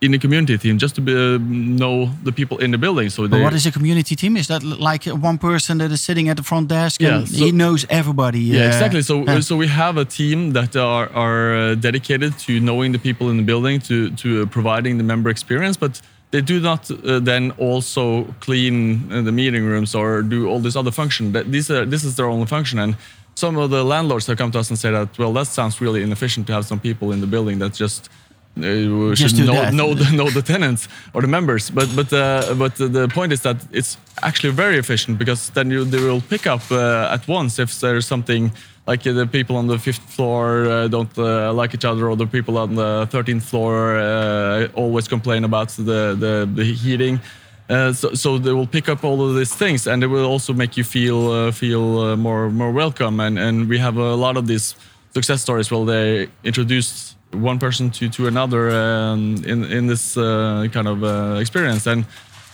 in 0.00 0.12
the 0.12 0.18
community 0.18 0.56
team 0.56 0.78
just 0.78 0.94
to 0.94 1.00
be, 1.02 1.12
uh, 1.12 1.38
know 1.38 2.10
the 2.24 2.32
people 2.32 2.56
in 2.58 2.70
the 2.70 2.78
building. 2.78 3.10
So 3.10 3.28
what 3.28 3.52
is 3.52 3.66
a 3.66 3.70
community 3.70 4.16
team? 4.16 4.36
Is 4.36 4.46
that 4.46 4.62
like 4.62 5.04
one 5.04 5.36
person 5.36 5.78
that 5.78 5.90
is 5.92 6.00
sitting 6.00 6.30
at 6.30 6.36
the 6.38 6.42
front 6.42 6.68
desk 6.68 7.00
Yeah, 7.02 7.18
and 7.18 7.28
so- 7.28 7.44
he 7.44 7.52
knows 7.52 7.84
everybody? 7.90 8.40
Yeah, 8.40 8.64
uh, 8.64 8.66
exactly. 8.68 9.02
So, 9.02 9.24
yeah. 9.24 9.40
so 9.40 9.56
we 9.56 9.66
have 9.66 9.98
a 9.98 10.04
team 10.04 10.52
that 10.52 10.74
are 10.74 11.08
are 11.14 11.74
dedicated 11.76 12.38
to 12.46 12.52
knowing 12.60 12.92
the 12.92 12.98
people 12.98 13.28
in 13.30 13.36
the 13.36 13.42
building, 13.42 13.80
to 13.80 14.10
to 14.22 14.28
uh, 14.42 14.46
providing 14.46 14.96
the 14.96 15.04
member 15.04 15.28
experience, 15.28 15.76
but 15.76 16.00
they 16.30 16.40
do 16.40 16.60
not 16.60 16.90
uh, 16.90 17.18
then 17.18 17.50
also 17.52 18.24
clean 18.40 19.12
uh, 19.12 19.22
the 19.22 19.32
meeting 19.32 19.64
rooms 19.64 19.94
or 19.94 20.22
do 20.22 20.48
all 20.48 20.60
this 20.60 20.76
other 20.76 20.92
function. 20.92 21.32
That 21.32 21.50
these 21.50 21.70
are 21.70 21.84
this 21.84 22.04
is 22.04 22.16
their 22.16 22.26
only 22.26 22.46
function, 22.46 22.78
and 22.78 22.96
some 23.34 23.56
of 23.56 23.70
the 23.70 23.84
landlords 23.84 24.26
have 24.26 24.38
come 24.38 24.50
to 24.52 24.58
us 24.58 24.70
and 24.70 24.78
said 24.78 24.92
that 24.92 25.18
well, 25.18 25.32
that 25.32 25.46
sounds 25.46 25.80
really 25.80 26.02
inefficient 26.02 26.46
to 26.46 26.52
have 26.52 26.64
some 26.64 26.80
people 26.80 27.12
in 27.12 27.20
the 27.20 27.26
building 27.26 27.58
that 27.58 27.74
just. 27.74 28.08
Uh, 28.56 29.14
Just 29.14 29.36
should 29.36 29.46
know, 29.46 29.70
know 29.70 29.94
the 29.94 30.10
know 30.12 30.28
the 30.28 30.42
tenants 30.42 30.88
or 31.14 31.22
the 31.22 31.28
members. 31.28 31.70
But 31.70 31.88
but 31.94 32.12
uh, 32.12 32.54
but 32.54 32.74
the 32.76 33.08
point 33.08 33.32
is 33.32 33.40
that 33.42 33.56
it's 33.72 33.96
actually 34.22 34.52
very 34.52 34.76
efficient 34.78 35.18
because 35.18 35.50
then 35.50 35.70
you 35.70 35.84
they 35.84 35.98
will 35.98 36.20
pick 36.20 36.46
up 36.46 36.62
uh, 36.70 37.14
at 37.14 37.26
once 37.28 37.58
if 37.62 37.80
there's 37.80 38.06
something 38.06 38.52
like 38.86 39.06
uh, 39.06 39.12
the 39.12 39.26
people 39.26 39.56
on 39.56 39.66
the 39.66 39.78
fifth 39.78 40.02
floor 40.14 40.66
uh, 40.66 40.88
don't 40.88 41.16
uh, 41.16 41.52
like 41.52 41.74
each 41.74 41.84
other 41.84 42.08
or 42.08 42.16
the 42.16 42.26
people 42.26 42.58
on 42.58 42.74
the 42.74 43.06
13th 43.10 43.42
floor 43.42 43.96
uh, 43.96 44.68
always 44.74 45.08
complain 45.08 45.44
about 45.44 45.68
the 45.76 46.16
the, 46.18 46.48
the 46.54 46.64
heating. 46.64 47.20
Uh, 47.68 47.92
so, 47.92 48.14
so 48.14 48.36
they 48.36 48.52
will 48.52 48.66
pick 48.66 48.88
up 48.88 49.04
all 49.04 49.22
of 49.22 49.36
these 49.36 49.54
things, 49.54 49.86
and 49.86 50.02
they 50.02 50.08
will 50.08 50.26
also 50.26 50.52
make 50.52 50.76
you 50.76 50.82
feel 50.82 51.30
uh, 51.30 51.52
feel 51.52 51.98
uh, 52.00 52.16
more 52.16 52.50
more 52.50 52.72
welcome. 52.72 53.20
And 53.20 53.38
and 53.38 53.68
we 53.68 53.78
have 53.78 53.96
a 53.96 54.14
lot 54.16 54.36
of 54.36 54.46
these 54.46 54.74
success 55.14 55.42
stories 55.42 55.70
where 55.70 55.84
they 55.84 56.28
introduced 56.42 57.16
one 57.32 57.58
person 57.58 57.90
to 57.90 58.08
to 58.08 58.26
another 58.26 58.70
um, 58.70 59.42
in 59.46 59.64
in 59.64 59.86
this 59.86 60.16
uh, 60.16 60.66
kind 60.72 60.88
of 60.88 61.02
uh, 61.02 61.40
experience. 61.40 61.86
And 61.86 62.04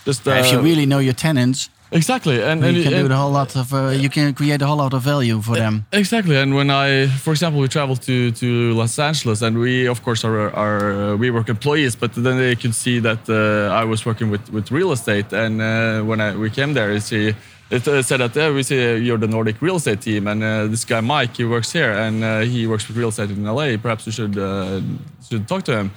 just 0.05 0.27
uh, 0.27 0.31
if 0.31 0.51
you 0.51 0.59
really 0.61 0.85
know 0.85 0.99
your 0.99 1.15
tenants, 1.15 1.69
Exactly, 1.91 2.43
and, 2.43 2.61
you 2.61 2.67
and 2.67 2.83
can 2.83 2.91
do 2.91 2.99
and- 2.99 3.09
the 3.09 3.15
whole 3.15 3.31
lot 3.31 3.55
of 3.55 3.73
uh, 3.73 3.89
you 3.89 4.09
can 4.09 4.33
create 4.33 4.61
a 4.61 4.65
whole 4.67 4.77
lot 4.77 4.93
of 4.93 5.03
value 5.03 5.41
for 5.41 5.55
them. 5.55 5.85
Exactly, 5.93 6.35
and 6.35 6.53
when 6.53 6.69
I, 6.69 7.07
for 7.07 7.31
example, 7.31 7.61
we 7.61 7.67
traveled 7.69 8.01
to, 8.01 8.31
to 8.31 8.73
Los 8.73 8.99
Angeles, 8.99 9.41
and 9.41 9.57
we, 9.57 9.87
of 9.87 10.03
course, 10.03 10.25
are, 10.25 10.53
are 10.53 10.91
uh, 10.91 11.17
WeWork 11.17 11.47
employees, 11.47 11.95
but 11.95 12.13
then 12.13 12.37
they 12.37 12.55
could 12.55 12.75
see 12.75 12.99
that 12.99 13.29
uh, 13.29 13.73
I 13.73 13.85
was 13.85 14.05
working 14.05 14.29
with, 14.29 14.51
with 14.51 14.69
real 14.69 14.91
estate, 14.91 15.31
and 15.31 15.61
uh, 15.61 16.01
when 16.01 16.19
I, 16.19 16.35
we 16.35 16.49
came 16.49 16.73
there, 16.73 16.91
it's, 16.91 17.13
uh, 17.13 17.31
it 17.69 17.87
uh, 17.87 18.01
said 18.01 18.19
that 18.19 18.35
yeah, 18.35 18.51
we 18.51 18.63
see 18.63 18.93
uh, 18.93 18.95
you're 18.95 19.17
the 19.17 19.27
Nordic 19.27 19.61
real 19.61 19.75
estate 19.75 20.01
team, 20.01 20.27
and 20.27 20.41
uh, 20.43 20.67
this 20.67 20.85
guy 20.85 21.01
Mike, 21.01 21.35
he 21.35 21.45
works 21.45 21.71
here, 21.71 21.91
and 21.91 22.23
uh, 22.23 22.39
he 22.41 22.65
works 22.67 22.87
with 22.87 22.97
real 22.97 23.09
estate 23.09 23.29
in 23.29 23.43
LA. 23.43 23.77
Perhaps 23.77 24.05
you 24.05 24.11
should 24.11 24.37
uh, 24.37 24.81
should 25.27 25.47
talk 25.47 25.63
to 25.63 25.77
him. 25.77 25.91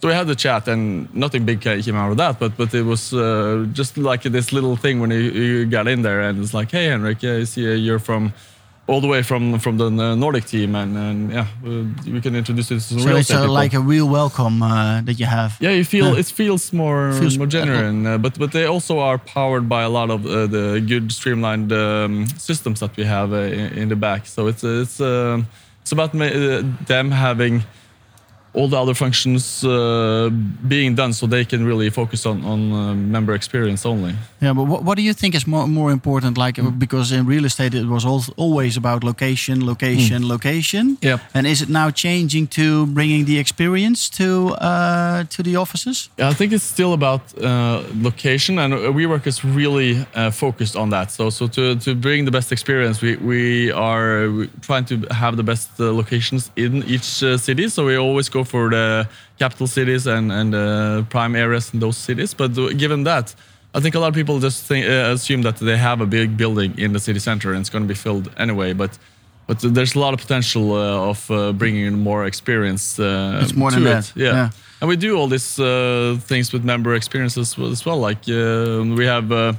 So 0.00 0.08
we 0.08 0.14
had 0.14 0.26
the 0.26 0.34
chat, 0.34 0.68
and 0.68 1.12
nothing 1.14 1.46
big 1.46 1.62
came 1.62 1.96
out 1.96 2.10
of 2.10 2.18
that. 2.18 2.38
But 2.38 2.56
but 2.56 2.74
it 2.74 2.82
was 2.82 3.10
just 3.72 3.96
like 3.96 4.22
this 4.22 4.52
little 4.52 4.76
thing 4.76 5.00
when 5.00 5.10
you, 5.10 5.18
you 5.18 5.66
got 5.66 5.88
in 5.88 6.02
there, 6.02 6.20
and 6.20 6.38
it's 6.42 6.52
like, 6.52 6.70
hey, 6.70 6.86
Henrik, 6.86 7.22
yeah, 7.22 7.36
I 7.36 7.44
see 7.44 7.74
you're 7.74 7.98
from 7.98 8.34
all 8.86 9.00
the 9.00 9.08
way 9.08 9.22
from 9.22 9.58
from 9.58 9.78
the 9.78 9.86
uh, 9.86 10.14
Nordic 10.14 10.44
team, 10.44 10.74
and, 10.74 10.96
and 10.96 11.32
yeah, 11.32 11.46
uh, 11.66 11.84
we 12.12 12.20
can 12.20 12.34
introduce 12.36 12.70
it 12.70 12.80
to 12.80 13.00
So 13.00 13.06
real 13.06 13.16
it's 13.16 13.30
estate 13.30 13.46
uh, 13.48 13.60
like 13.62 13.72
a 13.76 13.80
real 13.80 14.06
welcome 14.08 14.62
uh, 14.62 15.00
that 15.06 15.18
you 15.18 15.26
have. 15.26 15.50
yeah, 15.60 15.70
you 15.76 15.84
feel 15.84 16.06
Yeah. 16.12 16.20
it 16.20 16.26
feels 16.26 16.72
more 16.72 17.12
Feels- 17.12 17.38
more 17.38 17.46
genuine, 17.48 18.06
uh, 18.06 18.18
but 18.18 18.38
but 18.38 18.50
they 18.52 18.66
also 18.66 18.98
are 18.98 19.18
powered 19.18 19.68
by 19.68 19.82
a 19.82 19.88
lot 19.88 20.10
of 20.10 20.20
uh, 20.26 20.46
the 20.46 20.80
good 20.86 21.10
streamlined 21.12 21.72
um, 21.72 22.26
systems 22.38 22.78
that 22.80 22.96
we 22.96 23.04
have 23.06 23.32
uh, 23.32 23.36
in, 23.60 23.72
in 23.82 23.88
the 23.88 23.96
back. 23.96 24.26
So 24.26 24.48
it's 24.48 24.62
it's 24.64 25.00
um, 25.00 25.46
it's 25.82 25.92
about 25.92 26.12
ma- 26.14 26.62
them 26.86 27.10
having 27.10 27.62
all 28.54 28.68
the 28.68 28.80
other 28.80 28.94
functions 28.94 29.64
uh, 29.64 30.30
being 30.68 30.94
done, 30.94 31.12
so 31.12 31.26
they 31.26 31.44
can 31.44 31.66
really 31.66 31.90
focus 31.90 32.26
on 32.26 32.44
on 32.44 32.72
uh, 32.72 32.94
member 32.94 33.34
experience 33.34 33.88
only. 33.88 34.14
Yeah, 34.40 34.54
but 34.54 34.66
what, 34.66 34.82
what 34.84 34.96
do 34.96 35.02
you 35.02 35.14
think 35.14 35.34
is 35.34 35.46
more 35.46 35.66
more 35.66 35.92
important? 35.92 36.38
Like 36.38 36.62
uh, 36.62 36.70
because 36.70 37.12
in 37.12 37.26
real 37.26 37.44
estate 37.44 37.74
it 37.74 37.86
was 37.86 38.04
al 38.04 38.22
always 38.36 38.76
about 38.76 39.04
location, 39.04 39.66
location, 39.66 40.28
location. 40.28 40.96
Yep. 41.00 41.20
And 41.34 41.46
is 41.46 41.60
it 41.60 41.68
now 41.68 41.90
changing 41.90 42.48
to 42.48 42.86
bringing 42.86 43.26
the 43.26 43.38
experience 43.38 44.08
to 44.10 44.54
uh, 44.60 45.24
to 45.36 45.42
the 45.42 45.56
offices? 45.56 46.10
Yeah, 46.18 46.30
I 46.30 46.34
think 46.34 46.52
it's 46.52 46.64
still 46.64 46.92
about 46.92 47.20
uh, 47.38 47.82
location, 48.02 48.58
and 48.58 48.74
uh, 48.74 48.78
WeWork 48.92 49.26
is 49.26 49.44
really 49.44 50.06
uh, 50.14 50.30
focused 50.30 50.76
on 50.76 50.90
that. 50.90 51.10
So, 51.10 51.30
so 51.30 51.48
to, 51.48 51.76
to 51.76 51.94
bring 51.94 52.24
the 52.24 52.30
best 52.30 52.52
experience, 52.52 53.00
we, 53.00 53.16
we 53.16 53.72
are 53.72 54.46
trying 54.60 54.84
to 54.86 54.96
have 55.10 55.36
the 55.36 55.42
best 55.42 55.70
uh, 55.80 55.92
locations 55.92 56.50
in 56.56 56.82
each 56.84 57.22
uh, 57.22 57.36
city. 57.38 57.68
So 57.68 57.86
we 57.86 57.96
always 57.96 58.28
go 58.28 58.43
for 58.44 58.70
the 58.70 59.06
capital 59.38 59.66
cities 59.66 60.06
and 60.06 60.30
and 60.32 60.54
uh, 60.54 61.02
prime 61.08 61.34
areas 61.36 61.72
in 61.74 61.80
those 61.80 61.96
cities. 61.96 62.34
But 62.34 62.54
given 62.78 63.04
that, 63.04 63.34
I 63.76 63.80
think 63.80 63.94
a 63.94 63.98
lot 64.00 64.08
of 64.08 64.14
people 64.14 64.38
just 64.40 64.64
think, 64.66 64.86
uh, 64.86 65.12
assume 65.14 65.42
that 65.42 65.56
they 65.56 65.76
have 65.76 66.00
a 66.02 66.06
big 66.06 66.36
building 66.36 66.74
in 66.78 66.92
the 66.92 67.00
city 67.00 67.18
center 67.20 67.50
and 67.52 67.60
it's 67.60 67.70
going 67.70 67.84
to 67.84 67.88
be 67.88 67.94
filled 67.94 68.28
anyway. 68.38 68.72
But 68.74 68.98
but 69.46 69.58
there's 69.60 69.94
a 69.94 69.98
lot 69.98 70.14
of 70.14 70.20
potential 70.20 70.72
uh, 70.72 71.10
of 71.10 71.30
uh, 71.30 71.52
bringing 71.52 71.84
in 71.86 71.98
more 72.02 72.26
experience. 72.26 72.98
Uh, 72.98 73.40
It's 73.42 73.54
more 73.54 73.70
to 73.70 73.80
than 73.80 73.86
it. 73.86 73.90
that, 73.90 74.12
Yeah. 74.16 74.32
yeah. 74.34 74.50
And 74.80 74.88
we 74.88 74.96
do 74.96 75.16
all 75.18 75.28
these 75.28 75.58
uh, 75.62 76.16
things 76.28 76.52
with 76.52 76.64
member 76.64 76.94
experiences 76.94 77.58
as 77.58 77.84
well. 77.86 77.98
Like 78.08 78.22
uh, 78.28 78.82
we 78.96 79.06
have 79.06 79.30
uh, 79.32 79.52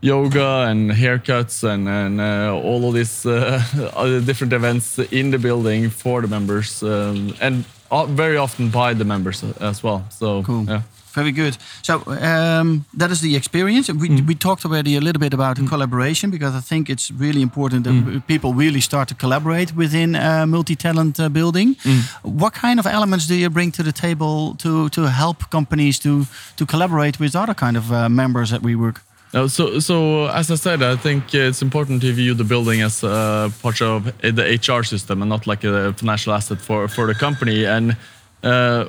yoga 0.00 0.66
and 0.68 0.90
haircuts 0.90 1.62
and, 1.64 1.88
and 1.88 2.20
uh, 2.20 2.54
all 2.64 2.88
of 2.88 2.94
these 2.94 3.26
uh, 3.26 3.62
other 3.96 4.20
different 4.20 4.52
events 4.52 4.98
in 4.98 5.30
the 5.30 5.38
building 5.38 5.90
for 5.90 6.22
the 6.22 6.28
members, 6.28 6.82
um, 6.82 7.34
and 7.40 7.64
very 8.08 8.36
often 8.36 8.70
by 8.70 8.94
the 8.94 9.04
members 9.04 9.44
as 9.60 9.82
well. 9.82 10.02
So 10.10 10.42
Cool. 10.42 10.64
yeah. 10.68 10.82
Very 11.14 11.32
good. 11.32 11.56
So 11.82 11.94
um, 12.06 12.84
that 12.98 13.10
is 13.10 13.20
the 13.20 13.34
experience. 13.34 13.92
We, 13.92 14.08
Mm. 14.08 14.26
we 14.26 14.34
talked 14.34 14.64
already 14.64 14.96
a 14.96 15.00
little 15.00 15.18
bit 15.18 15.34
about 15.34 15.56
the 15.56 15.66
collaboration 15.66 16.30
because 16.30 16.54
I 16.54 16.60
think 16.60 16.88
it's 16.88 17.10
really 17.18 17.40
important 17.42 17.84
that 17.84 17.94
Mm. 17.94 18.22
people 18.26 18.54
really 18.54 18.80
start 18.80 19.08
to 19.08 19.14
collaborate 19.14 19.72
within 19.76 20.14
a 20.14 20.46
multi-talent 20.46 21.18
uh, 21.18 21.28
building. 21.28 21.76
Mm. 21.84 22.02
What 22.22 22.52
kind 22.54 22.78
of 22.78 22.86
elements 22.86 23.26
do 23.26 23.34
you 23.34 23.50
bring 23.50 23.72
to 23.72 23.82
the 23.82 23.92
table 23.92 24.54
to 24.58 24.88
to 24.88 25.02
help 25.08 25.36
companies 25.50 25.98
to 25.98 26.26
to 26.56 26.64
collaborate 26.66 27.18
with 27.18 27.34
other 27.36 27.54
kind 27.54 27.76
of 27.76 27.90
uh, 27.90 28.08
members 28.08 28.52
we 28.52 28.74
WeWork? 28.74 28.96
No, 29.32 29.46
so, 29.46 29.78
so 29.78 30.26
as 30.26 30.50
I 30.50 30.56
said, 30.56 30.82
I 30.82 30.96
think 30.96 31.32
it's 31.34 31.62
important 31.62 32.02
to 32.02 32.12
view 32.12 32.34
the 32.34 32.42
building 32.42 32.80
as 32.82 33.04
uh, 33.04 33.50
part 33.62 33.80
of 33.80 34.12
the 34.22 34.58
HR 34.60 34.82
system 34.82 35.22
and 35.22 35.28
not 35.28 35.46
like 35.46 35.62
a 35.62 35.92
financial 35.92 36.32
asset 36.32 36.58
for, 36.58 36.88
for 36.88 37.06
the 37.06 37.14
company. 37.14 37.64
And 37.64 37.96
uh, 38.42 38.86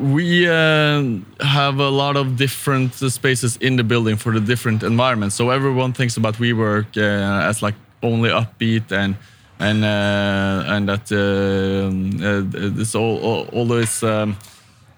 we 0.00 0.48
uh, 0.48 1.04
have 1.40 1.78
a 1.78 1.88
lot 1.88 2.16
of 2.16 2.36
different 2.36 2.94
spaces 2.94 3.56
in 3.58 3.76
the 3.76 3.84
building 3.84 4.16
for 4.16 4.32
the 4.32 4.40
different 4.40 4.82
environments. 4.82 5.36
So 5.36 5.50
everyone 5.50 5.92
thinks 5.92 6.16
about 6.16 6.34
WeWork 6.34 6.96
uh, 6.96 7.48
as 7.48 7.62
like 7.62 7.74
only 8.02 8.30
upbeat 8.30 8.90
and 8.90 9.16
and 9.60 9.84
uh, 9.84 10.64
and 10.66 10.88
that 10.88 11.12
uh, 11.12 12.26
uh, 12.26 12.70
this 12.74 12.96
all 12.96 13.18
all, 13.18 13.48
all 13.52 13.66
those. 13.66 14.02
Um, 14.02 14.36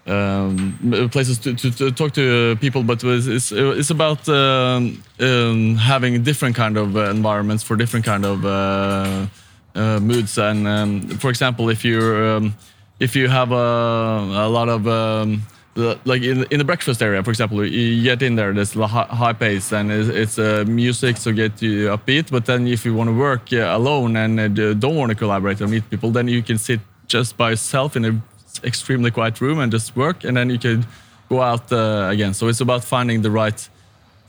um, 0.06 1.08
places 1.10 1.38
to, 1.38 1.54
to, 1.54 1.70
to 1.70 1.90
talk 1.90 2.12
to 2.12 2.56
people, 2.60 2.82
but 2.82 3.02
it's, 3.02 3.26
it's, 3.26 3.52
it's 3.52 3.90
about 3.90 4.28
um, 4.28 5.02
um, 5.20 5.76
having 5.76 6.22
different 6.22 6.56
kind 6.56 6.76
of 6.76 6.96
uh, 6.96 7.10
environments 7.10 7.62
for 7.62 7.76
different 7.76 8.04
kind 8.04 8.24
of 8.24 8.44
uh, 8.44 9.26
uh, 9.74 10.00
moods. 10.00 10.38
And 10.38 10.66
um, 10.66 11.08
for 11.18 11.30
example, 11.30 11.70
if 11.70 11.84
you 11.84 12.00
um, 12.00 12.54
if 13.00 13.16
you 13.16 13.28
have 13.28 13.50
a, 13.52 13.54
a 13.54 14.48
lot 14.48 14.68
of 14.68 14.86
um, 14.86 15.42
like 15.76 16.22
in, 16.22 16.44
in 16.50 16.58
the 16.58 16.64
breakfast 16.64 17.02
area, 17.02 17.22
for 17.22 17.30
example, 17.30 17.64
you 17.64 18.02
get 18.02 18.22
in 18.22 18.36
there, 18.36 18.52
there's 18.52 18.76
a 18.76 18.86
high, 18.86 19.06
high 19.06 19.32
pace 19.32 19.72
and 19.72 19.90
it's, 19.90 20.08
it's 20.08 20.38
uh, 20.38 20.64
music 20.68 21.16
to 21.16 21.32
get 21.32 21.60
you 21.60 21.88
upbeat. 21.88 22.30
But 22.30 22.46
then 22.46 22.68
if 22.68 22.84
you 22.84 22.94
want 22.94 23.08
to 23.08 23.16
work 23.16 23.52
uh, 23.52 23.76
alone 23.76 24.16
and 24.16 24.38
uh, 24.38 24.74
don't 24.74 24.96
want 24.96 25.10
to 25.10 25.16
collaborate 25.16 25.60
or 25.60 25.66
meet 25.66 25.88
people, 25.90 26.10
then 26.10 26.28
you 26.28 26.42
can 26.42 26.58
sit 26.58 26.80
just 27.08 27.36
by 27.36 27.50
yourself 27.50 27.96
in 27.96 28.04
a 28.04 28.22
extremely 28.64 29.10
quiet 29.10 29.40
room 29.40 29.58
and 29.58 29.72
just 29.72 29.94
work, 29.96 30.24
and 30.24 30.36
then 30.36 30.50
you 30.50 30.58
can 30.58 30.86
go 31.28 31.40
out 31.42 31.72
uh, 31.72 32.08
again. 32.12 32.34
So 32.34 32.48
it's 32.48 32.60
about 32.60 32.84
finding 32.84 33.22
the 33.22 33.30
right 33.30 33.68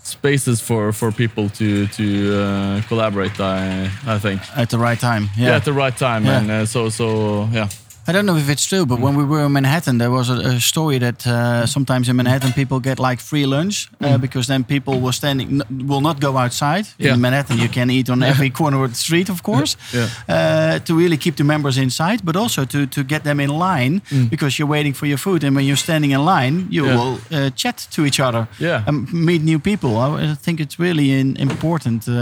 spaces 0.04 0.62
for 0.62 0.92
for 0.94 1.12
people 1.12 1.50
to 1.50 1.88
to 1.88 2.04
uh, 2.04 2.82
collaborate. 2.88 3.40
I 3.40 3.90
I 4.08 4.20
think. 4.20 4.42
At 4.56 4.70
the 4.70 4.78
right 4.78 5.00
time, 5.00 5.30
Yeah, 5.38 5.56
at 5.56 5.64
the 5.66 5.74
right 5.74 5.98
time, 5.98 6.26
Yeah. 6.26 6.38
and 6.40 6.52
uh, 6.52 6.66
so 6.66 6.90
so 6.90 7.50
yeah. 7.52 7.70
I 8.08 8.12
don't 8.12 8.26
know 8.28 8.38
if 8.38 8.50
it's 8.50 8.66
true, 8.68 8.86
but 8.86 9.00
when 9.00 9.16
we 9.16 9.24
were 9.24 9.46
in 9.46 9.52
Manhattan, 9.52 9.98
there 9.98 10.12
was 10.12 10.30
a, 10.30 10.34
a 10.36 10.60
story 10.60 11.00
that 11.00 11.26
uh, 11.26 11.66
sometimes 11.66 12.08
in 12.08 12.16
Manhattan 12.16 12.54
people 12.54 12.80
get 12.80 13.00
like 13.00 13.20
free 13.20 13.46
lunch 13.48 13.90
uh, 14.00 14.18
because 14.20 14.46
then 14.48 14.64
people 14.64 15.00
will 15.00 15.12
standing 15.12 15.62
n- 15.62 15.88
will 15.88 16.02
not 16.02 16.20
go 16.20 16.38
outside. 16.38 16.86
Yeah. 17.00 17.14
In 17.14 17.22
Manhattan, 17.22 17.58
you 17.58 17.68
can 17.68 17.90
eat 17.90 18.10
on 18.10 18.22
every 18.32 18.52
corner 18.52 18.84
of 18.84 18.90
the 18.92 18.96
street, 18.96 19.30
of 19.30 19.42
course, 19.42 19.76
Yeah. 19.92 20.08
uh, 20.30 20.80
to 20.86 20.94
really 20.96 21.18
keep 21.18 21.36
the 21.36 21.44
members 21.44 21.78
inside, 21.78 22.20
but 22.24 22.36
also 22.36 22.66
to 22.66 22.86
to 22.86 23.04
get 23.04 23.24
them 23.24 23.40
in 23.40 23.50
line 23.50 24.02
because 24.30 24.60
you're 24.60 24.70
waiting 24.70 24.94
for 24.96 25.08
your 25.08 25.18
food, 25.20 25.44
and 25.44 25.56
when 25.56 25.66
you're 25.66 25.82
standing 25.84 26.12
in 26.12 26.26
line, 26.26 26.68
you 26.70 26.86
Yeah. 26.86 26.96
will 26.98 27.18
uh, 27.32 27.50
chat 27.56 27.88
to 27.96 28.02
each 28.06 28.20
other, 28.20 28.48
Yeah. 28.60 28.84
and 28.88 29.12
meet 29.14 29.42
new 29.42 29.60
people. 29.60 29.90
I, 29.90 30.32
I 30.32 30.36
think 30.42 30.60
it's 30.60 30.78
really 30.80 31.10
in, 31.20 31.36
important, 31.38 32.08
uh, 32.08 32.14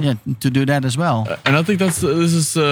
yeah, 0.00 0.14
to 0.40 0.50
do 0.50 0.64
that 0.64 0.84
as 0.84 0.96
well. 0.96 1.26
And 1.44 1.56
I 1.56 1.62
think 1.62 1.78
that's 1.78 2.00
this 2.00 2.32
is 2.32 2.56
uh, 2.56 2.62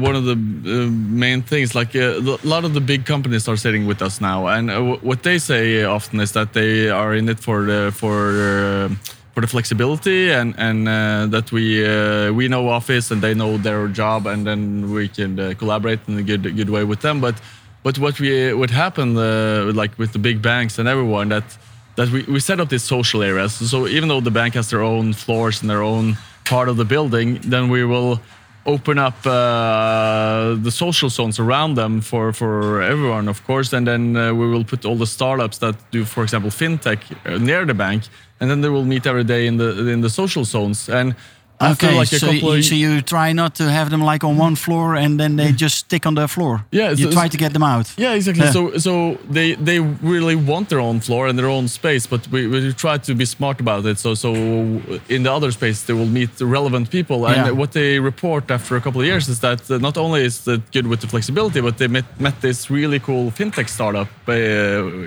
one 0.00 0.16
of 0.18 0.24
the 0.24 0.32
uh, 0.36 0.90
main 1.26 1.42
things. 1.42 1.57
Like 1.66 1.94
uh, 1.96 2.20
a 2.20 2.46
lot 2.48 2.64
of 2.64 2.72
the 2.72 2.80
big 2.80 3.04
companies 3.04 3.48
are 3.48 3.56
sitting 3.56 3.86
with 3.86 4.02
us 4.02 4.20
now, 4.20 4.46
and 4.46 4.70
uh, 4.70 4.96
what 5.02 5.22
they 5.22 5.38
say 5.38 5.84
often 5.84 6.20
is 6.20 6.32
that 6.32 6.52
they 6.52 6.90
are 6.90 7.14
in 7.14 7.28
it 7.28 7.38
for 7.40 7.64
the 7.64 7.92
for 7.92 8.16
uh, 8.30 8.88
for 9.34 9.40
the 9.40 9.46
flexibility 9.46 10.30
and 10.32 10.54
and 10.58 10.88
uh, 10.88 11.26
that 11.26 11.50
we 11.52 11.84
uh, 11.84 12.32
we 12.32 12.48
know 12.48 12.68
Office 12.68 13.10
and 13.10 13.20
they 13.22 13.34
know 13.34 13.58
their 13.58 13.88
job, 13.88 14.26
and 14.26 14.46
then 14.46 14.92
we 14.92 15.08
can 15.08 15.54
collaborate 15.56 16.00
in 16.08 16.18
a 16.18 16.22
good 16.22 16.42
good 16.56 16.70
way 16.70 16.84
with 16.84 17.00
them. 17.00 17.20
But 17.20 17.34
but 17.82 17.98
what 17.98 18.20
we 18.20 18.52
what 18.54 18.70
happened 18.70 19.16
uh, 19.16 19.72
like 19.80 19.98
with 19.98 20.12
the 20.12 20.18
big 20.18 20.40
banks 20.40 20.78
and 20.78 20.88
everyone 20.88 21.28
that 21.28 21.58
that 21.96 22.10
we, 22.10 22.22
we 22.22 22.40
set 22.40 22.60
up 22.60 22.68
these 22.68 22.84
social 22.84 23.22
areas. 23.22 23.52
So 23.70 23.86
even 23.88 24.08
though 24.08 24.20
the 24.20 24.30
bank 24.30 24.54
has 24.54 24.70
their 24.70 24.82
own 24.82 25.12
floors 25.12 25.60
and 25.60 25.70
their 25.70 25.82
own 25.82 26.16
part 26.44 26.68
of 26.68 26.76
the 26.76 26.84
building, 26.84 27.40
then 27.42 27.68
we 27.68 27.84
will 27.84 28.20
open 28.68 28.98
up 28.98 29.26
uh, 29.26 30.54
the 30.62 30.70
social 30.70 31.08
zones 31.08 31.38
around 31.38 31.74
them 31.74 32.00
for, 32.00 32.32
for 32.32 32.82
everyone, 32.82 33.26
of 33.26 33.44
course. 33.46 33.72
And 33.72 33.86
then 33.86 34.16
uh, 34.16 34.34
we 34.34 34.46
will 34.46 34.64
put 34.64 34.84
all 34.84 34.96
the 34.96 35.06
startups 35.06 35.58
that 35.58 35.74
do, 35.90 36.04
for 36.04 36.22
example, 36.22 36.50
fintech 36.50 37.00
uh, 37.24 37.38
near 37.38 37.64
the 37.64 37.74
bank, 37.74 38.02
and 38.40 38.50
then 38.50 38.60
they 38.60 38.68
will 38.68 38.84
meet 38.84 39.06
every 39.06 39.24
day 39.24 39.46
in 39.46 39.56
the 39.56 39.88
in 39.88 40.02
the 40.02 40.10
social 40.10 40.44
zones. 40.44 40.88
And 40.88 41.14
after 41.60 41.86
Okay, 41.86 41.96
like 41.98 42.12
a 42.12 42.18
so, 42.18 42.26
couple 42.26 42.52
you, 42.52 42.58
of 42.58 42.64
so 42.64 42.74
you 42.74 43.02
try 43.02 43.32
not 43.32 43.54
to 43.56 43.64
have 43.64 43.90
them 43.90 44.00
like 44.00 44.22
on 44.24 44.36
one 44.38 44.54
floor 44.56 44.94
and 44.96 45.18
then 45.18 45.36
they 45.36 45.52
just 45.52 45.76
stick 45.78 46.06
on 46.06 46.14
the 46.14 46.28
floor. 46.28 46.64
Yeah, 46.70 46.90
you 46.90 47.04
so- 47.06 47.10
try 47.12 47.28
to 47.28 47.36
get 47.36 47.52
them 47.52 47.62
out. 47.62 47.92
Yeah, 47.96 48.14
exactly. 48.14 48.44
Yeah. 48.44 48.52
So 48.52 48.78
so 48.78 49.18
they 49.30 49.54
they 49.56 49.80
really 50.02 50.36
want 50.36 50.68
their 50.68 50.80
own 50.80 51.00
floor 51.00 51.28
and 51.28 51.38
their 51.38 51.48
own 51.48 51.68
space, 51.68 52.06
but 52.06 52.26
we, 52.32 52.46
we 52.46 52.72
try 52.72 52.98
to 52.98 53.14
be 53.14 53.24
smart 53.24 53.60
about 53.60 53.84
it. 53.86 53.98
So 53.98 54.14
so 54.14 54.30
in 55.08 55.22
the 55.22 55.32
other 55.32 55.50
space 55.52 55.82
they 55.86 55.94
will 55.94 56.06
meet 56.18 56.30
the 56.38 56.46
relevant 56.46 56.90
people, 56.90 57.26
and 57.26 57.36
Yeah. 57.36 57.50
what 57.60 57.70
they 57.72 57.98
report 58.00 58.50
after 58.50 58.76
a 58.76 58.80
couple 58.80 59.00
of 59.00 59.06
years 59.06 59.28
is 59.28 59.38
that 59.40 59.68
not 59.80 59.96
only 59.96 60.24
is 60.24 60.46
it 60.46 60.60
good 60.72 60.86
with 60.86 61.00
the 61.00 61.08
flexibility, 61.08 61.60
but 61.60 61.76
they 61.78 61.88
met, 61.88 62.04
met 62.20 62.40
this 62.40 62.70
really 62.70 62.98
cool 63.00 63.30
fintech 63.30 63.68
startup 63.68 64.08
uh, 64.28 64.34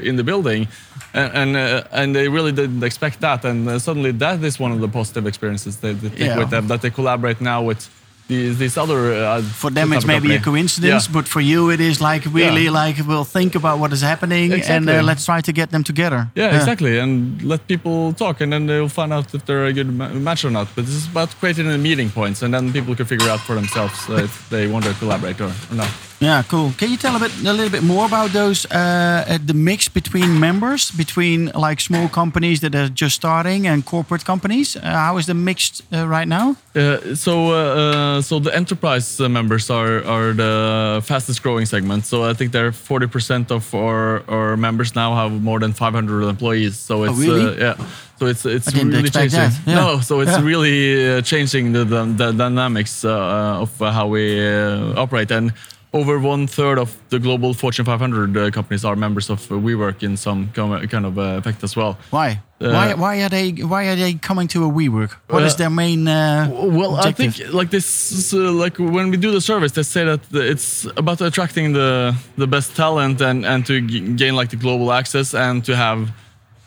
in 0.09 0.15
the 0.15 0.23
building, 0.23 0.67
and 1.13 1.31
and, 1.33 1.55
uh, 1.57 1.83
and 1.99 2.15
they 2.15 2.27
really 2.29 2.51
didn't 2.51 2.83
expect 2.83 3.19
that, 3.21 3.45
and 3.45 3.67
uh, 3.67 3.79
suddenly 3.79 4.11
that 4.11 4.43
is 4.43 4.59
one 4.59 4.71
of 4.75 4.79
the 4.81 4.87
positive 4.87 5.25
experiences 5.27 5.77
they, 5.77 5.93
they 5.93 6.09
take 6.09 6.19
Yeah. 6.19 6.37
with 6.39 6.49
them 6.49 6.67
that 6.67 6.81
they 6.81 6.89
collaborate 6.89 7.41
now 7.41 7.61
with. 7.63 7.89
These, 8.27 8.59
these 8.59 8.77
other 8.77 8.99
uh, 9.13 9.41
For 9.41 9.69
them, 9.71 9.91
it's 9.91 10.05
maybe 10.05 10.33
a 10.35 10.39
coincidence, 10.39 11.07
Yeah. 11.07 11.13
but 11.13 11.27
for 11.27 11.41
you, 11.41 11.69
it 11.69 11.81
is 11.81 11.99
like 11.99 12.23
really 12.31 12.63
Yeah. 12.63 12.85
like 12.85 12.95
we'll 13.05 13.25
think 13.25 13.55
about 13.55 13.77
what 13.79 13.91
is 13.91 14.01
happening 14.01 14.53
and 14.53 14.59
Exactly. 14.61 14.95
uh, 14.95 15.03
let's 15.03 15.25
try 15.25 15.41
to 15.41 15.51
get 15.51 15.69
them 15.71 15.83
together. 15.83 16.29
Yeah, 16.35 16.55
exactly. 16.55 16.97
And 16.99 17.41
let 17.43 17.67
people 17.67 18.13
talk, 18.13 18.39
and 18.41 18.49
then 18.53 18.67
they'll 18.67 18.87
find 18.87 19.11
out 19.11 19.33
if 19.33 19.41
they're 19.45 19.65
a 19.65 19.73
good 19.73 19.91
ma- 19.93 20.13
match 20.13 20.45
or 20.45 20.51
not. 20.51 20.67
But 20.75 20.85
this 20.85 20.95
is 20.95 21.07
about 21.07 21.29
creating 21.41 21.67
the 21.67 21.77
meeting 21.77 22.09
points, 22.09 22.41
and 22.43 22.53
then 22.53 22.71
people 22.71 22.95
can 22.95 23.05
figure 23.05 23.27
out 23.29 23.41
for 23.41 23.55
themselves 23.55 23.97
uh, 24.09 24.23
if 24.23 24.47
they 24.49 24.65
want 24.67 24.85
to 24.85 24.93
collaborate 24.93 25.41
or, 25.41 25.51
or 25.71 25.75
not. 25.75 25.89
Yeah, 26.21 26.43
cool. 26.43 26.71
Can 26.77 26.91
you 26.91 26.97
tell 26.97 27.15
a 27.15 27.19
bit, 27.19 27.31
a 27.39 27.51
little 27.51 27.71
bit 27.71 27.81
more 27.81 28.05
about 28.05 28.29
those, 28.31 28.67
uh, 28.67 29.25
uh, 29.27 29.39
the 29.43 29.55
mix 29.55 29.87
between 29.89 30.39
members, 30.39 30.91
between 30.91 31.51
like 31.55 31.81
small 31.81 32.07
companies 32.09 32.59
that 32.59 32.75
are 32.75 32.89
just 32.89 33.15
starting 33.15 33.65
and 33.65 33.83
corporate 33.83 34.23
companies? 34.23 34.75
Uh, 34.75 34.81
how 34.81 35.17
is 35.17 35.25
the 35.25 35.33
mix 35.33 35.81
uh, 35.91 36.07
right 36.07 36.27
now? 36.27 36.55
Uh, 36.75 37.15
so, 37.15 37.47
uh, 37.49 38.17
uh, 38.17 38.21
so 38.21 38.37
the 38.39 38.55
enterprise 38.55 39.19
members 39.19 39.71
are 39.71 40.03
are 40.05 40.33
the 40.33 41.01
fastest 41.03 41.41
growing 41.41 41.65
segment. 41.65 42.05
So 42.05 42.23
I 42.29 42.33
think 42.35 42.51
they're 42.51 42.71
forty 42.71 43.07
percent 43.07 43.51
of 43.51 43.73
our, 43.73 44.21
our 44.29 44.55
members 44.57 44.93
now 44.93 45.15
have 45.15 45.31
more 45.41 45.59
than 45.59 45.73
five 45.73 45.93
hundred 45.95 46.21
employees. 46.29 46.77
So 46.77 47.03
it's 47.03 47.17
Oh, 47.17 47.21
really? 47.21 47.45
uh, 47.45 47.65
yeah. 47.77 47.85
So 48.19 48.27
it's 48.27 48.45
it's 48.45 48.71
really 48.75 49.09
changing. 49.09 49.39
Yeah. 49.65 49.75
No, 49.75 50.01
so 50.01 50.21
it's 50.21 50.31
Yeah. 50.37 50.45
really 50.45 51.17
uh, 51.17 51.21
changing 51.23 51.73
the 51.73 51.83
the, 51.83 52.05
the 52.15 52.31
dynamics 52.31 53.03
uh, 53.03 53.61
of 53.63 53.71
how 53.79 54.05
we 54.13 54.37
uh, 54.37 55.01
operate 55.01 55.31
and. 55.33 55.51
Over 55.93 56.19
one 56.19 56.47
third 56.47 56.79
of 56.79 56.95
the 57.09 57.19
global 57.19 57.53
Fortune 57.53 57.83
500 57.83 58.37
uh, 58.37 58.49
companies 58.51 58.85
are 58.85 58.95
members 58.95 59.29
of 59.29 59.51
uh, 59.51 59.55
WeWork 59.55 60.03
in 60.03 60.15
some 60.15 60.49
com- 60.53 60.87
kind 60.87 61.05
of 61.05 61.17
uh, 61.19 61.21
effect 61.39 61.61
as 61.65 61.75
well. 61.75 61.97
Why? 62.11 62.39
Uh, 62.61 62.71
why? 62.71 62.93
Why 62.93 63.21
are 63.23 63.27
they? 63.29 63.51
Why 63.51 63.87
are 63.89 63.97
they 63.97 64.13
coming 64.13 64.47
to 64.49 64.63
a 64.63 64.69
WeWork? 64.71 65.11
What 65.27 65.43
is 65.43 65.53
Uh, 65.53 65.57
their 65.57 65.69
main? 65.69 66.07
Uh, 66.07 66.47
Well, 66.49 66.95
I 66.95 67.11
think 67.11 67.35
like 67.53 67.71
this, 67.71 68.33
uh, 68.33 68.37
like 68.63 68.77
when 68.79 69.11
we 69.11 69.17
do 69.17 69.31
the 69.31 69.41
service, 69.41 69.73
they 69.73 69.83
say 69.83 70.05
that 70.05 70.21
it's 70.31 70.85
about 70.95 71.19
attracting 71.21 71.73
the 71.73 72.15
the 72.37 72.47
best 72.47 72.73
talent 72.75 73.19
and 73.21 73.45
and 73.45 73.65
to 73.65 73.73
g- 73.81 74.15
gain 74.15 74.35
like 74.39 74.49
the 74.49 74.57
global 74.57 74.93
access 74.93 75.33
and 75.33 75.65
to 75.65 75.75
have 75.75 76.07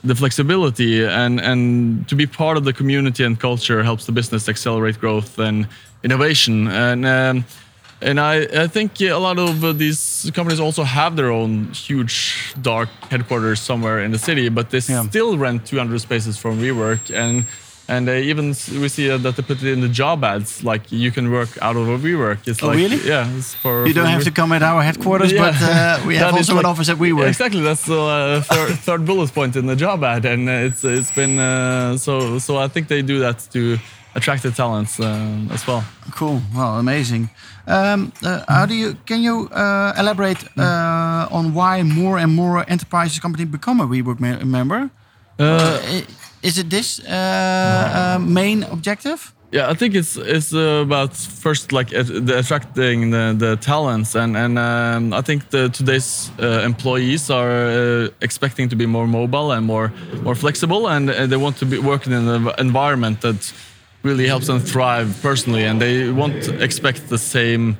the 0.09 0.15
flexibility 0.15 1.03
and 1.03 1.41
and 1.41 2.07
to 2.09 2.15
be 2.17 2.27
part 2.27 2.59
of 2.59 2.65
the 2.65 2.73
community 2.75 3.25
and 3.25 3.41
culture 3.41 3.83
helps 3.83 4.05
the 4.05 4.13
business 4.13 4.49
accelerate 4.49 4.99
growth 5.01 5.39
and 5.39 5.67
innovation 6.03 6.69
and. 6.69 7.07
Um, 7.07 7.45
and 8.09 8.17
I, 8.21 8.35
I 8.65 8.67
think 8.69 9.01
a 9.01 9.15
lot 9.29 9.39
of 9.39 9.65
uh, 9.65 9.73
these 9.73 10.31
companies 10.35 10.61
also 10.61 10.83
have 10.85 11.17
their 11.17 11.31
own 11.31 11.73
huge 11.73 12.17
dark 12.61 12.89
headquarters 13.11 13.61
somewhere 13.61 13.99
in 14.05 14.11
the 14.13 14.19
city, 14.19 14.49
but 14.51 14.67
they 14.71 14.81
Yeah. 14.89 15.09
still 15.09 15.37
rent 15.47 15.61
200 15.67 16.01
spaces 16.01 16.37
from 16.43 16.53
WeWork, 16.61 17.11
and 17.23 17.45
and 17.87 18.09
they 18.09 18.21
even 18.31 18.47
we 18.83 18.89
see 18.89 19.11
uh, 19.11 19.19
that 19.25 19.37
they 19.37 19.43
put 19.51 19.59
it 19.63 19.69
in 19.77 19.81
the 19.87 19.93
job 20.03 20.25
ads, 20.25 20.65
like 20.65 20.83
you 20.91 21.11
can 21.17 21.31
work 21.31 21.51
out 21.67 21.77
of 21.77 21.87
a 21.89 21.99
WeWork. 22.07 22.39
It's 22.51 22.63
Oh, 22.63 22.69
like 22.69 22.79
really? 22.83 23.01
yeah, 23.13 23.37
it's 23.39 23.53
for 23.63 23.87
you 23.87 23.93
don't 23.95 24.07
for 24.07 24.11
have 24.17 24.25
to 24.25 24.31
come 24.41 24.53
at 24.57 24.63
our 24.63 24.83
headquarters, 24.83 25.31
Yeah. 25.33 25.45
but 25.45 25.57
uh, 25.63 26.01
we 26.09 26.17
have 26.17 26.33
also 26.35 26.53
an 26.53 26.57
like- 26.59 26.67
office 26.73 26.89
at 26.93 26.97
WeWork. 26.99 27.29
Exactly, 27.29 27.61
that's 27.69 27.85
the 27.85 28.01
uh, 28.01 28.41
third, 28.43 28.71
third 28.89 29.03
bullet 29.05 29.31
point 29.35 29.55
in 29.57 29.67
the 29.67 29.77
job 29.77 30.03
ad, 30.03 30.25
and 30.25 30.49
uh, 30.49 30.67
it's 30.69 30.83
it's 30.85 31.11
been 31.21 31.39
uh, 31.39 31.97
so 31.99 32.39
so. 32.39 32.57
I 32.65 32.69
think 32.73 32.89
they 32.89 33.03
do 33.03 33.19
that 33.27 33.39
to 33.55 33.61
attract 34.15 34.43
the 34.43 34.51
talents 34.51 34.99
um, 35.01 35.49
as 35.53 35.67
well. 35.67 35.85
Cool. 36.15 36.41
Well, 36.55 36.79
amazing. 36.79 37.31
Um, 37.67 38.13
uh, 38.23 38.45
how 38.49 38.67
do 38.67 38.75
you? 38.75 38.97
Can 39.07 39.23
you 39.23 39.49
uh, 39.49 39.95
elaborate 39.99 40.45
uh, 40.59 41.29
on 41.31 41.55
why 41.55 41.83
more 41.83 42.19
and 42.19 42.35
more 42.35 42.65
enterprises 42.69 43.19
company 43.21 43.45
become 43.45 43.81
a 43.81 43.87
WeWork 43.87 44.21
me- 44.21 44.45
member? 44.45 44.91
Uh, 45.39 46.03
is 46.43 46.59
it 46.59 46.71
this 46.71 47.01
uh, 47.01 48.17
uh, 48.17 48.19
main 48.19 48.63
objective? 48.65 49.33
Yeah, 49.55 49.71
I 49.71 49.75
think 49.75 49.95
it's 49.95 50.17
it's 50.17 50.53
about 50.53 51.15
first 51.17 51.73
like 51.73 51.91
the 51.91 52.39
attracting 52.39 53.11
the, 53.13 53.35
the 53.39 53.57
talents 53.57 54.17
and 54.17 54.37
and 54.37 54.59
um, 54.59 55.13
I 55.13 55.23
think 55.23 55.51
the 55.51 55.69
today's 55.69 56.33
uh, 56.43 56.65
employees 56.65 57.31
are 57.31 57.51
uh, 57.51 58.09
expecting 58.21 58.69
to 58.71 58.77
be 58.77 58.87
more 58.87 59.07
mobile 59.07 59.53
and 59.53 59.65
more 59.65 59.93
more 60.25 60.35
flexible 60.35 60.89
and, 60.89 61.09
and 61.09 61.31
they 61.31 61.37
want 61.37 61.57
to 61.59 61.67
be 61.67 61.79
working 61.79 62.13
in 62.13 62.27
an 62.27 62.51
environment 62.59 63.21
that 63.21 63.55
really 64.05 64.27
helps 64.29 64.47
them 64.47 64.61
thrive 64.61 65.19
personally 65.23 65.65
and 65.65 65.81
they 65.81 66.11
won't 66.11 66.49
expect 66.61 67.09
the 67.09 67.19
same 67.19 67.77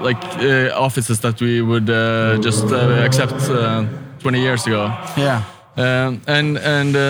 like 0.00 0.22
uh, 0.38 0.70
offices 0.74 1.20
that 1.20 1.40
we 1.40 1.60
would 1.60 1.88
uh, 1.90 2.38
just 2.38 2.64
uh, 2.64 3.04
accept 3.04 3.34
uh, 3.50 3.84
20 4.20 4.40
years 4.40 4.66
ago. 4.66 4.86
Yeah. 5.16 5.44
Um, 5.76 6.22
and 6.28 6.56
and 6.58 6.94
uh, 6.94 7.00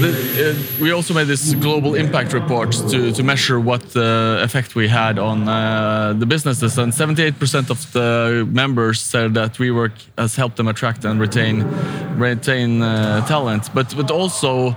the, 0.00 0.10
uh, 0.10 0.82
we 0.82 0.90
also 0.90 1.14
made 1.14 1.28
this 1.28 1.54
global 1.54 1.94
impact 1.94 2.32
report 2.32 2.72
to, 2.72 3.12
to 3.12 3.22
measure 3.22 3.60
what 3.60 3.96
uh, 3.96 4.42
effect 4.42 4.74
we 4.74 4.88
had 4.88 5.16
on 5.16 5.48
uh, 5.48 6.12
the 6.12 6.26
businesses. 6.26 6.76
And 6.76 6.92
78% 6.92 7.70
of 7.70 7.92
the 7.92 8.48
members 8.50 9.00
said 9.00 9.34
that 9.34 9.54
WeWork 9.54 9.92
has 10.18 10.34
helped 10.34 10.56
them 10.56 10.66
attract 10.66 11.04
and 11.04 11.20
retain 11.20 11.62
retain 12.18 12.82
uh, 12.82 13.24
talent. 13.28 13.70
But 13.72 13.94
but 13.96 14.10
also, 14.10 14.76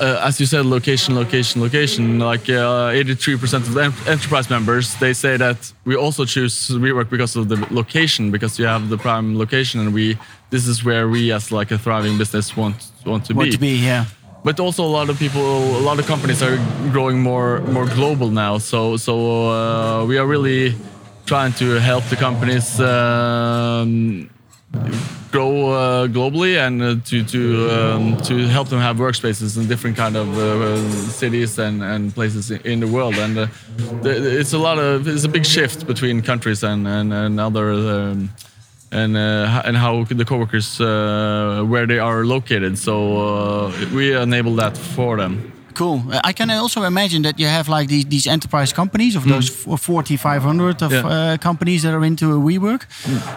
uh, 0.00 0.20
as 0.28 0.40
you 0.40 0.46
said, 0.46 0.66
location, 0.66 1.14
location, 1.14 1.60
location. 1.62 2.18
Like 2.18 2.48
uh, 2.48 2.90
83% 2.92 3.54
of 3.54 3.74
the 3.74 3.82
en- 3.84 3.94
enterprise 4.08 4.50
members, 4.50 4.94
they 4.96 5.12
say 5.14 5.36
that 5.36 5.72
we 5.84 5.94
also 5.96 6.24
choose 6.24 6.68
WeWork 6.70 7.08
because 7.10 7.36
of 7.36 7.48
the 7.48 7.56
location, 7.70 8.30
because 8.30 8.58
you 8.58 8.66
have 8.66 8.88
the 8.88 8.98
prime 8.98 9.38
location, 9.38 9.80
and 9.80 9.94
we 9.94 10.16
this 10.50 10.66
is 10.66 10.84
where 10.84 11.08
we, 11.08 11.32
as 11.32 11.50
like 11.50 11.70
a 11.70 11.78
thriving 11.78 12.18
business, 12.18 12.56
want 12.56 12.76
want 13.06 13.24
to 13.26 13.34
Want 13.34 13.46
be. 13.50 13.52
to 13.52 13.58
be? 13.58 13.76
Yeah. 13.76 14.04
But 14.44 14.60
also 14.60 14.84
a 14.84 14.92
lot 14.98 15.08
of 15.08 15.18
people, 15.18 15.40
a 15.78 15.84
lot 15.88 15.98
of 15.98 16.06
companies 16.06 16.42
are 16.42 16.56
growing 16.92 17.20
more 17.22 17.60
more 17.60 17.86
global 17.86 18.30
now. 18.30 18.58
So 18.58 18.96
so 18.96 19.14
uh, 19.50 20.04
we 20.06 20.18
are 20.18 20.26
really 20.26 20.74
trying 21.24 21.52
to 21.54 21.80
help 21.80 22.04
the 22.10 22.16
companies. 22.16 22.78
Um, 22.80 24.28
grow 25.34 25.70
uh, 25.70 26.06
globally 26.06 26.56
and 26.56 26.82
uh, 26.82 26.94
to 27.04 27.24
to 27.24 27.40
um, 27.76 28.16
to 28.18 28.34
help 28.46 28.68
them 28.68 28.80
have 28.80 28.96
workspaces 28.96 29.56
in 29.56 29.66
different 29.66 29.96
kind 29.96 30.16
of 30.16 30.28
uh, 30.38 30.78
cities 31.10 31.58
and, 31.58 31.82
and 31.82 32.14
places 32.14 32.50
in 32.50 32.80
the 32.80 32.86
world. 32.86 33.16
And 33.18 33.38
uh, 33.38 33.46
it's 34.04 34.52
a 34.52 34.58
lot 34.58 34.78
of 34.78 35.08
it's 35.08 35.24
a 35.24 35.28
big 35.28 35.44
shift 35.44 35.86
between 35.86 36.22
countries 36.22 36.62
and 36.62 36.86
and, 36.86 37.12
and 37.12 37.40
other 37.40 37.72
um, 37.72 38.30
and 38.92 39.16
uh, 39.16 39.66
and 39.66 39.76
how 39.76 40.04
the 40.04 40.24
coworkers 40.24 40.80
uh, 40.80 41.64
where 41.66 41.86
they 41.86 41.98
are 41.98 42.24
located. 42.24 42.78
So 42.78 43.72
we 43.92 44.14
enable 44.14 44.54
that 44.56 44.76
for 44.76 45.16
them 45.16 45.53
Cool. 45.74 46.02
Uh, 46.10 46.20
I 46.22 46.32
can 46.32 46.50
also 46.50 46.82
imagine 46.84 47.22
that 47.22 47.38
you 47.38 47.46
have 47.48 47.68
like 47.68 47.88
these, 47.88 48.04
these 48.06 48.26
enterprise 48.30 48.72
companies 48.72 49.16
of 49.16 49.24
those 49.24 49.50
f- 49.50 49.80
40, 49.80 50.16
500 50.16 50.82
of 50.82 50.90
Mm. 50.90 50.94
Yeah. 50.94 51.02
Mm. 51.02 51.34
uh, 51.34 51.36
companies 51.38 51.82
that 51.82 51.92
are 51.94 52.04
into 52.06 52.26
a 52.32 52.38
WeWork. 52.38 52.82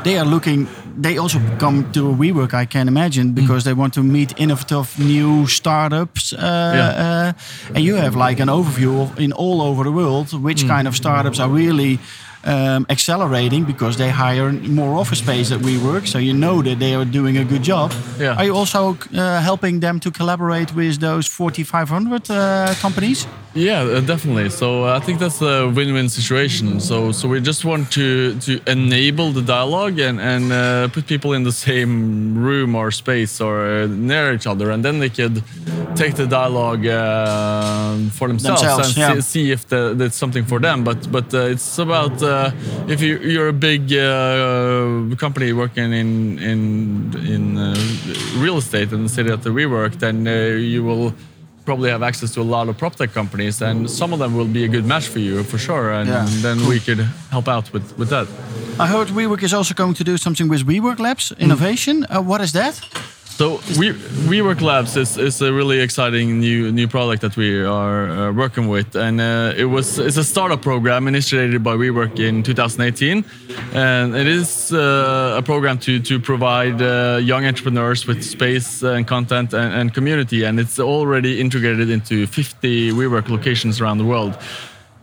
They 0.04 0.18
are 0.20 0.26
looking, 0.26 0.68
they 1.02 1.18
also 1.18 1.40
come 1.58 1.92
to 1.94 2.10
a 2.12 2.14
WeWork, 2.14 2.54
I 2.54 2.66
can 2.66 2.88
imagine, 2.88 3.34
because 3.34 3.64
they 3.64 3.74
want 3.74 3.94
to 3.94 4.04
meet 4.04 4.34
innovative 4.38 4.88
new 5.00 5.48
startups. 5.48 6.34
Uh, 6.34 6.38
Yeah. 6.76 7.06
uh, 7.06 7.74
and 7.76 7.84
you 7.84 7.96
have 7.96 8.16
like 8.16 8.40
an 8.42 8.50
overview 8.50 9.02
of 9.02 9.20
in 9.20 9.32
all 9.34 9.62
over 9.62 9.84
the 9.84 9.92
world 9.92 10.32
which 10.44 10.64
Mm. 10.64 10.68
kind 10.76 10.88
of 10.88 10.96
startups 10.96 11.40
are 11.40 11.50
really 11.50 12.00
um, 12.44 12.86
accelerating 12.90 13.66
because 13.66 13.98
they 13.98 14.10
hire 14.10 14.52
more 14.52 14.96
office 15.00 15.20
space 15.20 15.52
at 15.52 15.62
WeWork. 15.62 16.08
So 16.08 16.18
you 16.18 16.34
know 16.34 16.62
that 16.62 16.80
they 16.80 16.94
are 16.96 17.06
doing 17.06 17.38
a 17.38 17.44
good 17.44 17.64
job. 17.64 17.92
Yeah. 18.20 18.36
Are 18.36 18.46
you 18.46 18.56
also 18.56 18.98
uh, 19.14 19.42
helping 19.42 19.80
them 19.80 20.00
to 20.00 20.12
collaborate 20.12 20.74
with 20.76 21.00
those 21.00 21.28
4,500 21.28 22.30
uh, 22.30 22.74
companies? 22.82 23.28
Yeah, 23.54 23.82
uh, 23.82 24.02
definitely. 24.02 24.50
So 24.50 24.86
uh, 24.86 24.98
I 24.98 25.00
think 25.00 25.20
that's 25.20 25.42
a 25.42 25.68
win-win 25.68 26.10
situation. 26.10 26.80
So 26.80 27.12
so 27.12 27.28
we 27.28 27.42
just 27.42 27.66
want 27.66 27.92
to 27.94 28.36
to 28.42 28.60
enable 28.68 29.32
the 29.32 29.42
dialogue 29.42 30.00
and 30.00 30.20
and 30.20 30.52
uh, 30.52 30.88
put 30.94 31.08
people 31.08 31.34
in 31.34 31.44
the 31.44 31.52
same 31.52 32.36
room 32.38 32.76
or 32.76 32.92
space 32.92 33.42
or 33.42 33.66
uh, 33.66 33.88
near 33.88 34.34
each 34.34 34.46
other, 34.46 34.70
and 34.70 34.84
then 34.84 35.00
they 35.00 35.10
could 35.10 35.42
take 35.96 36.14
the 36.16 36.28
dialogue 36.28 36.86
uh, 36.86 37.98
for 38.12 38.28
themselves, 38.28 38.62
Themselves, 38.62 38.90
and 38.90 38.98
yeah. 38.98 39.14
see, 39.16 39.22
see 39.22 39.52
if 39.52 39.66
the, 39.68 39.96
that's 39.96 40.16
something 40.16 40.46
for 40.46 40.60
them. 40.60 40.84
But 40.84 41.12
but 41.12 41.34
uh, 41.34 41.54
it's 41.54 41.80
about 41.80 42.22
uh, 42.28 42.52
if 42.88 43.02
you, 43.02 43.18
you're 43.20 43.48
a 43.50 43.54
big 43.54 43.92
uh, 43.94 45.16
company 45.16 45.54
working 45.54 45.94
in 45.94 46.38
in 46.40 47.14
in 47.34 47.58
uh, 47.58 47.74
real 48.44 48.58
estate 48.58 48.92
in 48.94 49.04
the 49.04 49.10
city 49.10 49.30
that 49.30 49.46
we 49.46 49.66
work, 49.66 49.94
then 50.00 50.28
uh, 50.28 50.32
you 50.74 50.84
will 50.84 51.14
probably 51.66 51.90
have 51.92 52.02
access 52.08 52.32
to 52.34 52.42
a 52.42 52.44
lot 52.56 52.70
of 52.70 52.78
prop 52.78 52.96
tech 52.96 53.12
companies, 53.14 53.62
and 53.62 53.90
some 53.90 54.14
of 54.14 54.20
them 54.20 54.34
will 54.38 54.48
be 54.48 54.64
a 54.64 54.68
good 54.68 54.86
match 54.86 55.08
for 55.10 55.20
you 55.20 55.44
for 55.44 55.58
sure. 55.58 55.92
And 55.92 56.08
Yeah. 56.10 56.26
then 56.42 56.58
we 56.68 56.80
could 56.80 57.00
help 57.32 57.48
out 57.48 57.72
with 57.74 57.98
with 57.98 58.10
that. 58.10 58.28
I 58.80 58.88
heard 58.88 59.08
WeWork 59.08 59.44
is 59.44 59.54
also 59.54 59.74
going 59.74 59.96
to 59.96 60.04
do 60.04 60.18
something 60.18 60.50
with 60.50 60.66
WeWork 60.68 61.00
Labs 61.00 61.32
Innovation. 61.38 62.06
Uh, 62.10 62.22
what 62.22 62.42
is 62.42 62.52
that? 62.52 62.80
So 63.38 63.58
we 63.78 63.92
WeWork 64.28 64.62
Labs 64.62 64.98
is, 64.98 65.16
is 65.16 65.40
a 65.44 65.54
really 65.54 65.80
exciting 65.80 66.40
new 66.40 66.72
new 66.72 66.88
product 66.88 67.22
that 67.22 67.38
we 67.38 67.64
are 67.64 68.10
uh, 68.10 68.32
working 68.34 68.68
with, 68.68 68.96
and 68.96 69.22
uh, 69.22 69.54
it 69.56 69.66
was 69.66 70.00
it's 70.00 70.18
a 70.18 70.24
startup 70.24 70.64
program 70.64 71.08
initiated 71.08 71.62
by 71.62 71.76
WeWork 71.76 72.20
in 72.20 72.42
2018, 72.42 73.24
and 73.74 74.16
it 74.16 74.26
is 74.26 74.74
uh, 74.74 75.36
a 75.38 75.44
program 75.44 75.78
to 75.78 76.00
to 76.00 76.20
provide 76.20 76.82
uh, 76.82 77.20
young 77.22 77.46
entrepreneurs 77.46 78.08
with 78.08 78.24
space 78.24 78.82
and 78.82 79.06
content 79.06 79.54
and, 79.54 79.72
and 79.72 79.94
community, 79.94 80.44
and 80.44 80.60
it's 80.60 80.80
already 80.80 81.40
integrated 81.40 81.92
into 81.92 82.26
50 82.26 82.92
WeWork 82.94 83.30
locations 83.30 83.80
around 83.80 84.00
the 84.00 84.06
world. 84.06 84.36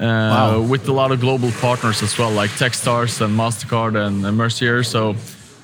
Uh, 0.01 0.61
With 0.68 0.88
a 0.88 0.92
lot 0.92 1.12
of 1.12 1.20
global 1.20 1.53
partners 1.61 2.03
as 2.03 2.18
well, 2.18 2.33
like 2.33 2.51
TechStars 2.51 3.20
and 3.20 3.38
Mastercard 3.38 3.94
and, 3.94 4.27
and 4.27 4.37
Mercier. 4.37 4.83
So, 4.83 5.14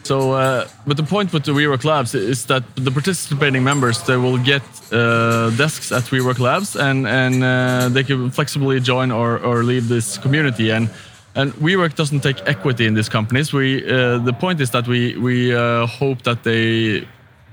so, 0.02 0.32
uh, 0.32 0.66
but 0.86 0.96
the 0.96 1.02
point 1.02 1.32
with 1.32 1.44
the 1.44 1.52
WeWork 1.52 1.84
Labs 1.84 2.14
is 2.14 2.46
that 2.46 2.62
the 2.76 2.90
participating 2.90 3.62
members 3.62 4.02
they 4.02 4.16
will 4.16 4.38
get 4.38 4.62
uh, 4.92 5.50
desks 5.50 5.92
at 5.92 6.04
WeWork 6.04 6.38
Labs, 6.38 6.76
and 6.76 7.06
and 7.06 7.44
uh, 7.44 7.88
they 7.88 8.04
can 8.04 8.30
flexibly 8.30 8.80
join 8.80 9.10
or, 9.10 9.38
or 9.38 9.62
leave 9.62 9.88
this 9.88 10.18
community. 10.18 10.70
And 10.70 10.88
and 11.34 11.52
WeWork 11.54 11.94
doesn't 11.94 12.20
take 12.20 12.40
equity 12.46 12.86
in 12.86 12.94
these 12.94 13.08
companies. 13.08 13.52
We 13.52 13.84
uh, 13.84 14.18
the 14.18 14.32
point 14.32 14.60
is 14.60 14.70
that 14.70 14.88
we 14.88 15.16
we 15.16 15.54
uh, 15.54 15.86
hope 15.86 16.22
that 16.22 16.42
they 16.42 17.06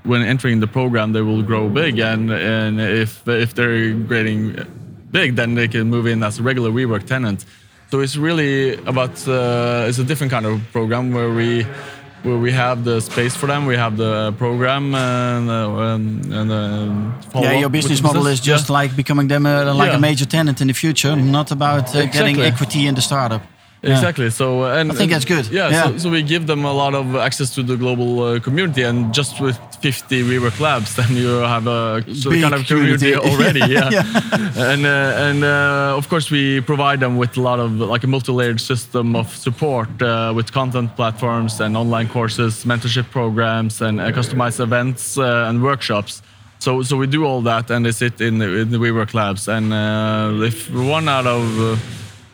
when 0.04 0.22
entering 0.22 0.60
the 0.60 0.66
program 0.66 1.12
they 1.12 1.22
will 1.22 1.42
grow 1.42 1.68
big, 1.68 1.98
and 1.98 2.30
and 2.30 2.80
if 2.80 3.26
if 3.28 3.54
they're 3.54 3.92
getting 3.92 4.56
big, 5.10 5.36
then 5.36 5.54
they 5.54 5.68
can 5.68 5.88
move 5.88 6.06
in 6.06 6.22
as 6.22 6.38
a 6.38 6.42
regular 6.42 6.70
WeWork 6.70 7.06
tenant. 7.06 7.44
So 7.90 8.00
it's 8.00 8.16
really 8.16 8.74
about 8.84 9.26
uh, 9.26 9.86
it's 9.88 9.98
a 9.98 10.04
different 10.04 10.30
kind 10.30 10.44
of 10.44 10.60
program 10.72 11.12
where 11.14 11.32
we 11.32 11.64
where 12.22 12.36
we 12.38 12.52
have 12.52 12.84
the 12.84 13.00
space 13.00 13.36
for 13.36 13.46
them, 13.46 13.66
we 13.66 13.76
have 13.76 13.96
the 13.96 14.32
program 14.38 14.94
and 14.94 15.48
uh, 15.50 15.94
and, 15.94 16.50
uh, 16.52 17.40
yeah, 17.40 17.58
your 17.58 17.70
business 17.70 18.02
model 18.02 18.26
is 18.26 18.40
just 18.40 18.68
like 18.70 18.94
becoming 18.96 19.28
them 19.28 19.46
uh, 19.46 19.74
like 19.74 19.90
Yeah. 19.90 19.96
a 19.96 20.00
major 20.00 20.26
tenant 20.26 20.60
in 20.60 20.66
the 20.68 20.74
future, 20.74 21.14
not 21.16 21.50
about 21.50 21.94
uh, 21.94 22.06
getting 22.06 22.40
equity 22.40 22.86
in 22.86 22.94
the 22.94 23.00
startup. 23.02 23.42
Yeah. 23.82 23.92
Exactly. 23.92 24.30
So 24.30 24.64
and 24.64 24.90
I 24.90 24.94
think 24.94 25.12
that's 25.12 25.24
good. 25.24 25.46
Yeah. 25.46 25.70
Yeah. 25.70 25.84
So, 25.84 25.98
so 25.98 26.10
we 26.10 26.22
give 26.22 26.46
them 26.46 26.64
a 26.64 26.72
lot 26.72 26.94
of 26.94 27.14
access 27.14 27.54
to 27.54 27.62
the 27.62 27.76
global 27.76 28.22
uh, 28.22 28.40
community, 28.40 28.82
and 28.82 29.14
just 29.14 29.40
with 29.40 29.56
50 29.80 30.24
WeWork 30.24 30.58
labs, 30.58 30.96
then 30.98 31.16
you 31.16 31.28
have 31.28 31.66
a 31.68 32.02
sort 32.14 32.34
Big 32.34 32.44
of 32.44 32.50
kind 32.50 32.54
of 32.54 32.66
community, 32.66 33.12
community. 33.12 33.62
already. 33.62 33.72
Yeah. 33.72 34.02
And 34.56 34.84
uh, 34.84 35.26
and 35.28 35.44
uh, 35.44 35.96
of 35.96 36.08
course 36.08 36.30
we 36.30 36.60
provide 36.60 36.98
them 37.00 37.16
with 37.18 37.36
a 37.36 37.40
lot 37.40 37.60
of 37.60 37.72
like 37.72 38.02
a 38.02 38.08
multi-layered 38.08 38.60
system 38.60 39.14
of 39.14 39.28
support 39.36 39.88
uh, 40.02 40.32
with 40.34 40.52
content 40.52 40.96
platforms 40.96 41.60
and 41.60 41.76
online 41.76 42.08
courses, 42.08 42.64
mentorship 42.64 43.10
programs, 43.10 43.80
and 43.80 44.00
uh, 44.00 44.10
customized 44.10 44.60
events 44.60 45.18
uh, 45.18 45.46
and 45.48 45.62
workshops. 45.62 46.22
So, 46.60 46.82
so 46.82 46.96
we 46.96 47.06
do 47.06 47.24
all 47.24 47.40
that, 47.42 47.70
and 47.70 47.86
they 47.86 47.92
sit 47.92 48.20
in 48.20 48.38
the, 48.38 48.56
in 48.56 48.70
the 48.70 48.78
WeWork 48.78 49.14
labs. 49.14 49.46
And 49.46 49.72
uh, 49.72 50.44
if 50.44 50.68
one 50.72 51.08
out 51.08 51.26
of 51.26 51.44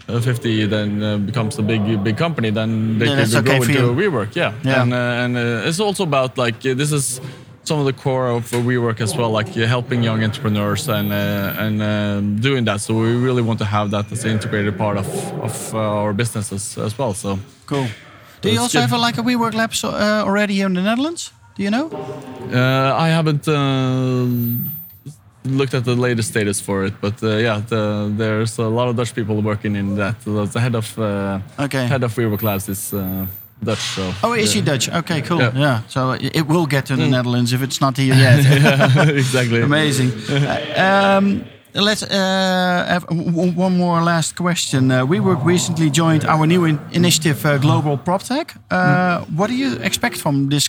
50 0.06 0.66
then 0.66 1.02
uh, 1.02 1.16
becomes 1.18 1.58
a 1.58 1.62
big 1.62 2.02
big 2.04 2.16
company, 2.16 2.50
then 2.50 2.98
they 2.98 3.06
Yeah, 3.06 3.24
could 3.24 3.34
okay 3.48 3.58
go 3.58 3.62
into. 3.64 3.94
WeWork. 3.94 4.34
Yeah, 4.36 4.52
Yeah. 4.64 4.82
and 4.82 4.92
uh, 4.92 5.24
and 5.24 5.36
uh, 5.36 5.68
it's 5.68 5.80
also 5.80 6.02
about 6.02 6.36
like 6.38 6.56
uh, 6.66 6.74
this 6.76 6.92
is 6.92 7.20
some 7.64 7.80
of 7.80 7.86
the 7.86 7.92
core 8.02 8.28
of 8.28 8.52
uh, 8.52 8.58
WeWork 8.58 9.00
as 9.00 9.16
well, 9.16 9.30
like 9.38 9.48
uh, 9.56 9.66
helping 9.66 10.02
young 10.04 10.22
entrepreneurs 10.22 10.88
and 10.88 11.12
uh, 11.12 11.64
and 11.64 11.80
um, 11.82 12.36
doing 12.40 12.64
that. 12.66 12.80
So 12.80 12.94
we 12.94 13.14
really 13.26 13.42
want 13.42 13.58
to 13.58 13.64
have 13.64 13.90
that 13.90 14.12
as 14.12 14.24
an 14.24 14.30
integrated 14.30 14.76
part 14.76 14.98
of 14.98 15.06
of 15.42 15.74
uh, 15.74 15.78
our 15.78 16.12
businesses 16.12 16.76
as 16.78 16.98
well. 16.98 17.14
So. 17.14 17.38
Cool. 17.66 17.86
Do 18.42 18.50
you 18.50 18.60
also 18.60 18.78
good. 18.78 18.90
have 18.90 18.92
a, 18.92 19.06
like 19.06 19.16
a 19.18 19.22
WeWork 19.22 19.54
Labs 19.54 19.84
uh, 19.84 19.88
already 20.26 20.52
here 20.54 20.66
in 20.66 20.74
the 20.74 20.82
Netherlands? 20.82 21.32
Do 21.56 21.62
you 21.62 21.70
know? 21.70 21.88
Uh, 22.52 23.06
I 23.06 23.08
haven't 23.08 23.48
uh, 23.48 24.26
looked 25.44 25.74
at 25.74 25.84
the 25.84 25.94
latest 25.94 26.30
status 26.30 26.60
for 26.60 26.84
it, 26.84 26.94
but 27.00 27.22
uh, 27.22 27.36
yeah, 27.36 27.60
the, 27.68 28.10
there's 28.16 28.58
a 28.58 28.68
lot 28.68 28.88
of 28.88 28.96
Dutch 28.96 29.14
people 29.14 29.40
working 29.42 29.76
in 29.76 29.96
that. 29.96 30.16
The 30.24 30.60
head 30.60 30.74
of 30.74 30.98
uh, 30.98 31.38
Okay. 31.58 31.86
head 31.86 32.02
of 32.02 32.14
WeWork 32.14 32.42
Labs 32.42 32.68
is 32.68 32.92
uh, 32.92 33.26
Dutch. 33.62 33.78
So 33.94 34.12
Oh, 34.22 34.32
is 34.34 34.52
he. 34.54 34.60
Dutch? 34.62 34.88
Okay, 34.90 35.20
cool. 35.22 35.38
Yeah. 35.40 35.50
Mm. 35.54 35.60
Yeah. 35.60 35.80
So 35.88 36.12
it 36.12 36.34
it 36.36 36.46
will 36.46 36.66
get 36.66 36.86
to 36.86 36.96
the 36.96 37.06
Netherlands 37.06 37.52
if 37.52 37.60
it's 37.62 37.80
not 37.80 37.96
here 37.98 38.14
yet. 38.26 38.38
exactly. 39.08 39.60
Amazing. 39.62 40.10
Uh, 40.30 41.16
um, 41.18 41.44
let's 41.74 42.02
uh, 42.02 42.86
have 42.88 43.04
one 43.56 43.76
more 43.76 44.02
last 44.02 44.34
question. 44.36 44.90
Uh, 44.90 45.06
WeWork 45.06 45.44
recently 45.44 45.90
joined 45.90 46.24
our 46.24 46.46
new 46.46 46.64
in- 46.64 46.80
initiative, 46.92 47.44
uh, 47.44 47.58
Global 47.58 47.98
PropTech. 47.98 48.56
Uh, 48.70 49.24
What 49.36 49.48
do 49.50 49.54
you 49.54 49.76
expect 49.82 50.16
from 50.16 50.48
this 50.48 50.68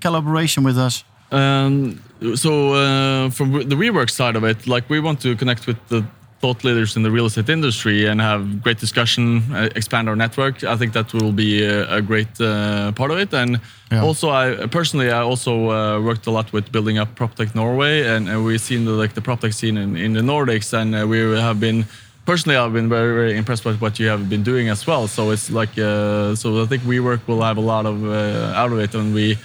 collaboration 0.00 0.64
with 0.64 0.78
us? 0.78 1.04
Um, 1.32 2.00
so 2.34 2.72
uh, 2.74 3.30
from 3.30 3.52
the 3.52 3.76
WeWork 3.76 4.10
side 4.10 4.36
of 4.36 4.44
it, 4.44 4.66
like 4.66 4.88
we 4.88 5.00
want 5.00 5.20
to 5.22 5.36
connect 5.36 5.66
with 5.66 5.76
the 5.88 6.04
thought 6.40 6.64
leaders 6.64 6.96
in 6.96 7.02
the 7.02 7.10
real 7.10 7.26
estate 7.26 7.48
industry 7.48 8.06
and 8.06 8.20
have 8.20 8.62
great 8.62 8.78
discussion, 8.78 9.42
uh, 9.54 9.68
expand 9.74 10.08
our 10.08 10.16
network. 10.16 10.62
I 10.64 10.76
think 10.76 10.92
that 10.92 11.12
will 11.14 11.32
be 11.32 11.64
a, 11.64 11.96
a 11.96 12.02
great 12.02 12.40
uh, 12.40 12.92
part 12.92 13.10
of 13.10 13.18
it. 13.18 13.32
And 13.34 13.58
Yeah. 13.90 14.02
also, 14.02 14.30
I 14.30 14.66
personally, 14.66 15.10
I 15.10 15.22
also 15.22 15.52
uh, 15.70 16.00
worked 16.00 16.26
a 16.26 16.30
lot 16.30 16.52
with 16.52 16.70
building 16.72 16.98
up 16.98 17.08
PropTech 17.14 17.54
Norway, 17.54 18.02
and, 18.06 18.28
and 18.28 18.44
we've 18.44 18.60
seen 18.60 18.84
the 18.84 18.90
like 19.02 19.14
the 19.14 19.20
PropTech 19.22 19.52
scene 19.54 19.76
in, 19.78 19.96
in 19.96 20.12
the 20.12 20.22
Nordics, 20.22 20.72
and 20.72 20.94
uh, 20.94 21.06
we 21.06 21.18
have 21.40 21.58
been. 21.60 21.84
Personally, 22.26 22.56
I've 22.58 22.72
been 22.72 22.88
very, 22.88 23.14
very 23.14 23.36
impressed 23.38 23.64
with 23.64 23.80
what 23.80 24.00
you 24.00 24.08
have 24.10 24.28
been 24.28 24.42
doing 24.42 24.68
as 24.68 24.84
well. 24.84 25.06
So 25.06 25.30
it's 25.30 25.48
like, 25.48 25.78
uh, 25.78 26.34
so 26.34 26.60
I 26.64 26.66
think 26.66 26.82
WeWork 26.82 27.20
will 27.28 27.42
have 27.42 27.56
a 27.56 27.60
lot 27.74 27.86
of 27.86 28.02
uh, 28.04 28.60
out 28.60 28.72
of 28.72 28.80
it, 28.80 28.94
and 28.96 29.14
we 29.14 29.38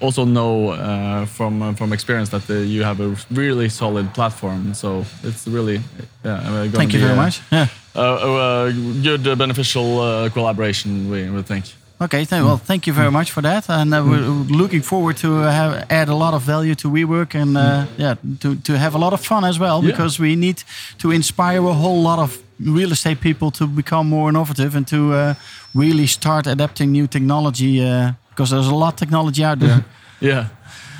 also 0.00 0.24
know 0.24 0.70
uh, 0.70 1.26
from 1.26 1.62
uh, 1.62 1.72
from 1.74 1.92
experience 1.92 2.30
that 2.30 2.48
uh, 2.50 2.54
you 2.54 2.84
have 2.84 3.00
a 3.00 3.16
really 3.30 3.68
solid 3.68 4.06
platform. 4.14 4.74
So 4.74 5.04
it's 5.22 5.46
really 5.46 5.80
yeah. 6.24 6.34
uh, 6.34 6.68
Thank 6.70 6.92
you 6.92 7.00
very 7.00 7.12
a- 7.12 7.16
much. 7.16 7.40
Yeah. 7.50 7.66
A, 7.94 8.72
good, 9.02 9.26
uh, 9.26 9.34
beneficial 9.36 10.00
uh, 10.00 10.28
collaboration. 10.30 11.10
We 11.10 11.30
would 11.30 11.46
think. 11.46 11.64
Okay, 11.98 12.26
well, 12.30 12.58
thank 12.58 12.86
you 12.86 12.92
very 12.94 13.10
much 13.10 13.30
for 13.30 13.40
that, 13.42 13.70
and 13.70 13.94
uh, 13.94 14.04
we're 14.06 14.28
looking 14.50 14.82
forward 14.82 15.16
to 15.16 15.28
have 15.50 15.86
add 15.88 16.08
a 16.08 16.14
lot 16.14 16.34
of 16.34 16.42
value 16.42 16.74
to 16.74 16.90
WeWork 16.90 17.34
and 17.34 17.56
uh, 17.56 17.86
yeah, 17.96 18.16
to 18.40 18.54
to 18.56 18.72
have 18.76 18.94
a 18.94 18.98
lot 18.98 19.12
of 19.12 19.20
fun 19.20 19.44
as 19.44 19.58
well 19.58 19.80
Yeah. 19.82 19.90
because 19.92 20.22
we 20.22 20.36
need 20.36 20.56
to 20.98 21.10
inspire 21.10 21.64
a 21.66 21.72
whole 21.72 22.02
lot 22.02 22.18
of 22.18 22.38
real 22.60 22.92
estate 22.92 23.20
people 23.20 23.50
to 23.50 23.66
become 23.66 24.08
more 24.10 24.28
innovative 24.28 24.76
and 24.76 24.86
to 24.88 24.96
uh, 24.96 25.34
really 25.74 26.06
start 26.06 26.46
adapting 26.46 26.92
new 26.92 27.06
technology 27.06 27.80
uh, 27.82 28.12
because 28.36 28.50
there's 28.50 28.68
a 28.68 28.74
lot 28.74 28.92
of 28.92 28.96
technology 28.98 29.42
out 29.44 29.58
there. 29.58 29.84
Yeah, 30.20 30.46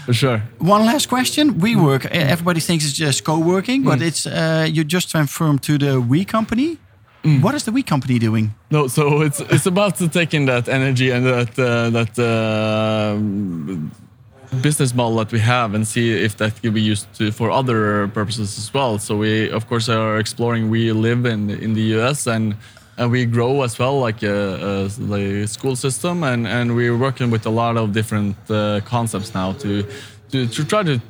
for 0.04 0.12
sure. 0.14 0.42
One 0.58 0.84
last 0.84 1.08
question: 1.08 1.54
WeWork. 1.60 2.04
e- 2.04 2.08
Everybody 2.32 2.60
thinks 2.60 2.84
it's 2.84 2.92
just 2.98 3.24
co-working, 3.24 3.82
but 3.84 4.00
it's 4.02 4.26
uh, 4.26 4.66
you 4.70 4.84
just 4.84 5.10
transformed 5.10 5.62
to 5.62 5.78
the 5.78 6.00
We 6.00 6.24
company. 6.24 6.76
What 7.42 7.54
is 7.54 7.62
the 7.64 7.72
We 7.72 7.82
company 7.82 8.18
doing? 8.18 8.54
No, 8.70 8.88
so 8.88 9.22
it's 9.22 9.40
it's 9.40 9.66
about 9.66 9.96
to 9.96 10.08
taking 10.08 10.46
that 10.46 10.68
energy 10.68 11.10
and 11.10 11.24
that 11.26 11.58
uh, 11.58 11.90
that 11.90 12.18
um 12.18 13.90
business 14.62 14.94
model 14.94 15.16
that 15.16 15.32
we 15.32 15.40
have 15.40 15.74
and 15.74 15.86
see 15.86 16.24
if 16.24 16.36
that 16.36 16.60
can 16.62 16.72
be 16.72 16.80
used 16.92 17.06
to, 17.18 17.32
for 17.32 17.50
other 17.50 18.08
purposes 18.08 18.56
as 18.58 18.72
well. 18.74 18.98
So 18.98 19.16
we 19.16 19.50
of 19.50 19.66
course 19.66 19.88
are 19.88 20.18
exploring. 20.20 20.70
We 20.70 20.92
live 20.92 21.24
in 21.26 21.50
in 21.50 21.74
the 21.74 21.96
US 21.98 22.26
and. 22.26 22.54
And 22.98 23.10
we 23.10 23.26
grow 23.26 23.62
as 23.62 23.78
well, 23.78 24.00
like 24.00 24.22
a, 24.22 24.88
a, 24.88 24.88
like 24.98 25.48
school 25.48 25.76
system, 25.76 26.22
and, 26.22 26.46
and 26.46 26.74
we're 26.74 26.96
working 26.96 27.30
with 27.30 27.44
a 27.46 27.50
lot 27.50 27.76
of 27.76 27.92
different 27.92 28.36
uh, 28.50 28.80
concepts 28.84 29.34
now 29.34 29.52
to, 29.52 29.84
to 30.30 30.46
to 30.46 30.64
try 30.64 30.82
to 30.82 31.00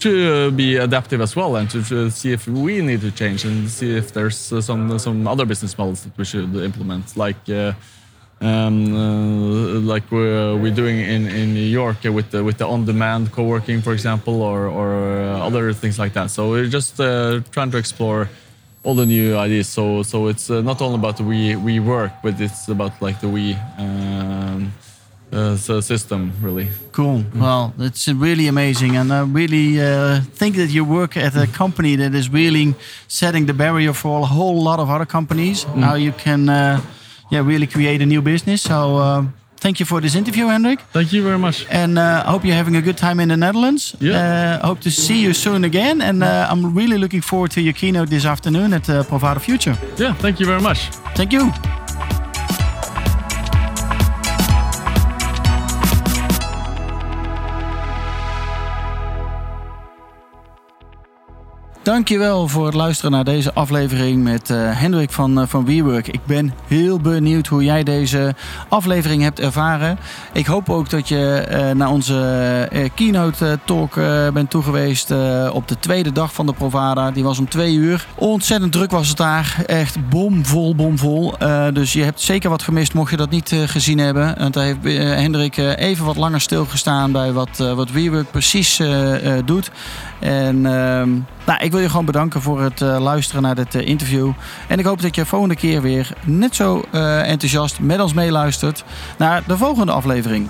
to 0.00 0.10
uh, 0.32 0.50
be 0.50 0.76
adaptive 0.76 1.20
as 1.20 1.36
well 1.36 1.56
and 1.56 1.70
to, 1.70 1.82
to 1.82 2.10
see 2.10 2.32
if 2.32 2.46
we 2.46 2.80
need 2.80 3.00
to 3.00 3.10
change 3.10 3.44
and 3.44 3.68
see 3.68 3.96
if 3.96 4.12
there's 4.12 4.52
uh, 4.52 4.60
some 4.60 4.98
some 4.98 5.26
other 5.26 5.44
business 5.44 5.76
models 5.78 6.04
that 6.04 6.16
we 6.16 6.24
should 6.24 6.54
implement. 6.56 7.16
Like 7.16 7.48
uh, 7.48 7.72
um, 8.42 8.94
uh, 8.94 9.80
like 9.80 10.10
we're, 10.10 10.56
we're 10.56 10.74
doing 10.74 10.98
in, 10.98 11.28
in 11.28 11.54
New 11.54 11.60
York 11.60 12.02
with 12.04 12.30
the, 12.32 12.42
with 12.42 12.58
the 12.58 12.66
on-demand 12.66 13.30
co-working 13.30 13.80
for 13.80 13.92
example 13.92 14.42
or, 14.42 14.66
or 14.66 15.20
uh, 15.20 15.46
other 15.46 15.72
things 15.72 15.98
like 15.98 16.12
that. 16.14 16.30
So 16.30 16.50
we're 16.50 16.66
just 16.66 17.00
uh, 17.00 17.40
trying 17.52 17.70
to 17.70 17.78
explore 17.78 18.28
all 18.84 18.94
the 18.94 19.06
new 19.06 19.36
ideas 19.36 19.68
so 19.68 20.02
so 20.02 20.28
it's 20.28 20.50
uh, 20.50 20.60
not 20.62 20.80
only 20.80 20.96
about 20.96 21.20
we 21.20 21.56
we 21.56 21.80
work 21.80 22.12
but 22.22 22.40
it's 22.40 22.68
about 22.68 22.92
like 23.00 23.20
the 23.20 23.28
we 23.28 23.56
um, 23.78 24.72
uh, 25.32 25.56
so 25.56 25.80
system 25.80 26.32
really 26.42 26.68
Cool. 26.92 27.24
Well, 27.34 27.72
it's 27.78 28.06
really 28.06 28.48
amazing, 28.48 28.96
and 28.96 29.10
I 29.10 29.22
really 29.22 29.80
uh, 29.80 30.20
think 30.34 30.56
that 30.56 30.68
you 30.68 30.84
work 30.84 31.16
at 31.16 31.34
a 31.34 31.46
company 31.46 31.96
that 31.96 32.14
is 32.14 32.28
really 32.28 32.74
setting 33.08 33.46
the 33.46 33.54
barrier 33.54 33.94
for 33.94 34.20
a 34.20 34.26
whole 34.26 34.62
lot 34.62 34.78
of 34.78 34.90
other 34.90 35.06
companies. 35.06 35.64
How 35.80 35.94
you 35.94 36.12
can, 36.12 36.50
uh, 36.50 36.82
yeah, 37.30 37.40
really 37.40 37.66
create 37.66 38.02
a 38.02 38.06
new 38.06 38.20
business. 38.20 38.60
So, 38.60 38.96
uh, 38.98 39.24
thank 39.62 39.78
you 39.78 39.86
for 39.86 40.00
this 40.00 40.14
interview, 40.14 40.48
Hendrik. 40.48 40.80
Thank 40.92 41.12
you 41.12 41.22
very 41.22 41.38
much. 41.38 41.66
And 41.70 41.98
uh, 41.98 42.24
I 42.26 42.30
hope 42.30 42.44
you're 42.44 42.56
having 42.56 42.76
a 42.76 42.82
good 42.82 42.96
time 42.96 43.22
in 43.22 43.28
the 43.28 43.36
Netherlands. 43.36 43.94
Yeah. 44.00 44.58
Uh, 44.62 44.66
hope 44.66 44.80
to 44.80 44.90
see 44.90 45.22
you 45.22 45.32
soon 45.32 45.64
again. 45.64 46.02
And 46.02 46.22
uh, 46.22 46.48
I'm 46.50 46.74
really 46.74 46.98
looking 46.98 47.22
forward 47.22 47.50
to 47.52 47.60
your 47.60 47.74
keynote 47.74 48.10
this 48.10 48.24
afternoon 48.24 48.72
at 48.72 48.88
uh, 48.88 49.02
Provada 49.04 49.40
Future. 49.40 49.76
Yeah, 49.96 50.14
thank 50.14 50.38
you 50.40 50.46
very 50.46 50.60
much. 50.60 50.90
Thank 51.14 51.32
you. 51.32 51.81
Dankjewel 61.82 62.48
voor 62.48 62.66
het 62.66 62.74
luisteren 62.74 63.10
naar 63.10 63.24
deze 63.24 63.52
aflevering 63.52 64.22
met 64.22 64.50
uh, 64.50 64.80
Hendrik 64.80 65.10
van, 65.10 65.40
uh, 65.40 65.46
van 65.46 65.64
WeWork. 65.64 66.08
Ik 66.08 66.24
ben 66.26 66.54
heel 66.66 67.00
benieuwd 67.00 67.46
hoe 67.46 67.64
jij 67.64 67.82
deze 67.82 68.34
aflevering 68.68 69.22
hebt 69.22 69.40
ervaren. 69.40 69.98
Ik 70.32 70.46
hoop 70.46 70.70
ook 70.70 70.90
dat 70.90 71.08
je 71.08 71.46
uh, 71.50 71.70
naar 71.70 71.90
onze 71.90 72.90
keynote 72.94 73.58
talk 73.64 73.94
bent 74.32 74.50
toegeweest 74.50 75.10
op 75.50 75.68
de 75.68 75.78
tweede 75.78 76.12
dag 76.12 76.32
van 76.32 76.46
de 76.46 76.52
Provada. 76.52 77.10
Die 77.10 77.24
was 77.24 77.38
om 77.38 77.48
twee 77.48 77.74
uur. 77.74 78.06
Ontzettend 78.14 78.72
druk 78.72 78.90
was 78.90 79.08
het 79.08 79.16
daar. 79.16 79.62
Echt 79.66 80.08
bomvol, 80.08 80.74
bomvol. 80.74 81.34
dus 81.72 81.92
je 81.92 82.02
hebt 82.02 82.20
zeker 82.20 82.50
wat 82.50 82.62
gemist 82.62 82.94
mocht 82.94 83.10
je 83.10 83.16
dat 83.16 83.30
niet 83.30 83.54
gezien 83.66 83.98
hebben. 83.98 84.34
Want 84.38 84.54
daar 84.54 84.64
heeft 84.64 84.98
Hendrik 84.98 85.56
even 85.56 86.04
wat 86.04 86.16
langer 86.16 86.40
stilgestaan 86.40 87.12
bij 87.12 87.32
wat, 87.32 87.56
wat 87.56 87.90
WeWork 87.90 88.30
precies 88.30 88.80
doet. 89.44 89.70
En 90.22 90.66
ehm, 90.66 91.10
nou, 91.46 91.60
ik 91.60 91.70
wil 91.70 91.80
je 91.80 91.88
gewoon 91.88 92.04
bedanken 92.04 92.42
voor 92.42 92.60
het 92.60 92.80
uh, 92.80 93.00
luisteren 93.00 93.42
naar 93.42 93.54
dit 93.54 93.74
uh, 93.74 93.86
interview. 93.86 94.30
En 94.68 94.78
ik 94.78 94.84
hoop 94.84 95.02
dat 95.02 95.14
je 95.14 95.26
volgende 95.26 95.56
keer 95.56 95.82
weer 95.82 96.12
net 96.24 96.54
zo 96.54 96.82
uh, 96.92 97.28
enthousiast 97.30 97.80
met 97.80 98.00
ons 98.00 98.12
meeluistert 98.12 98.84
naar 99.18 99.42
de 99.46 99.56
volgende 99.56 99.92
aflevering. 99.92 100.48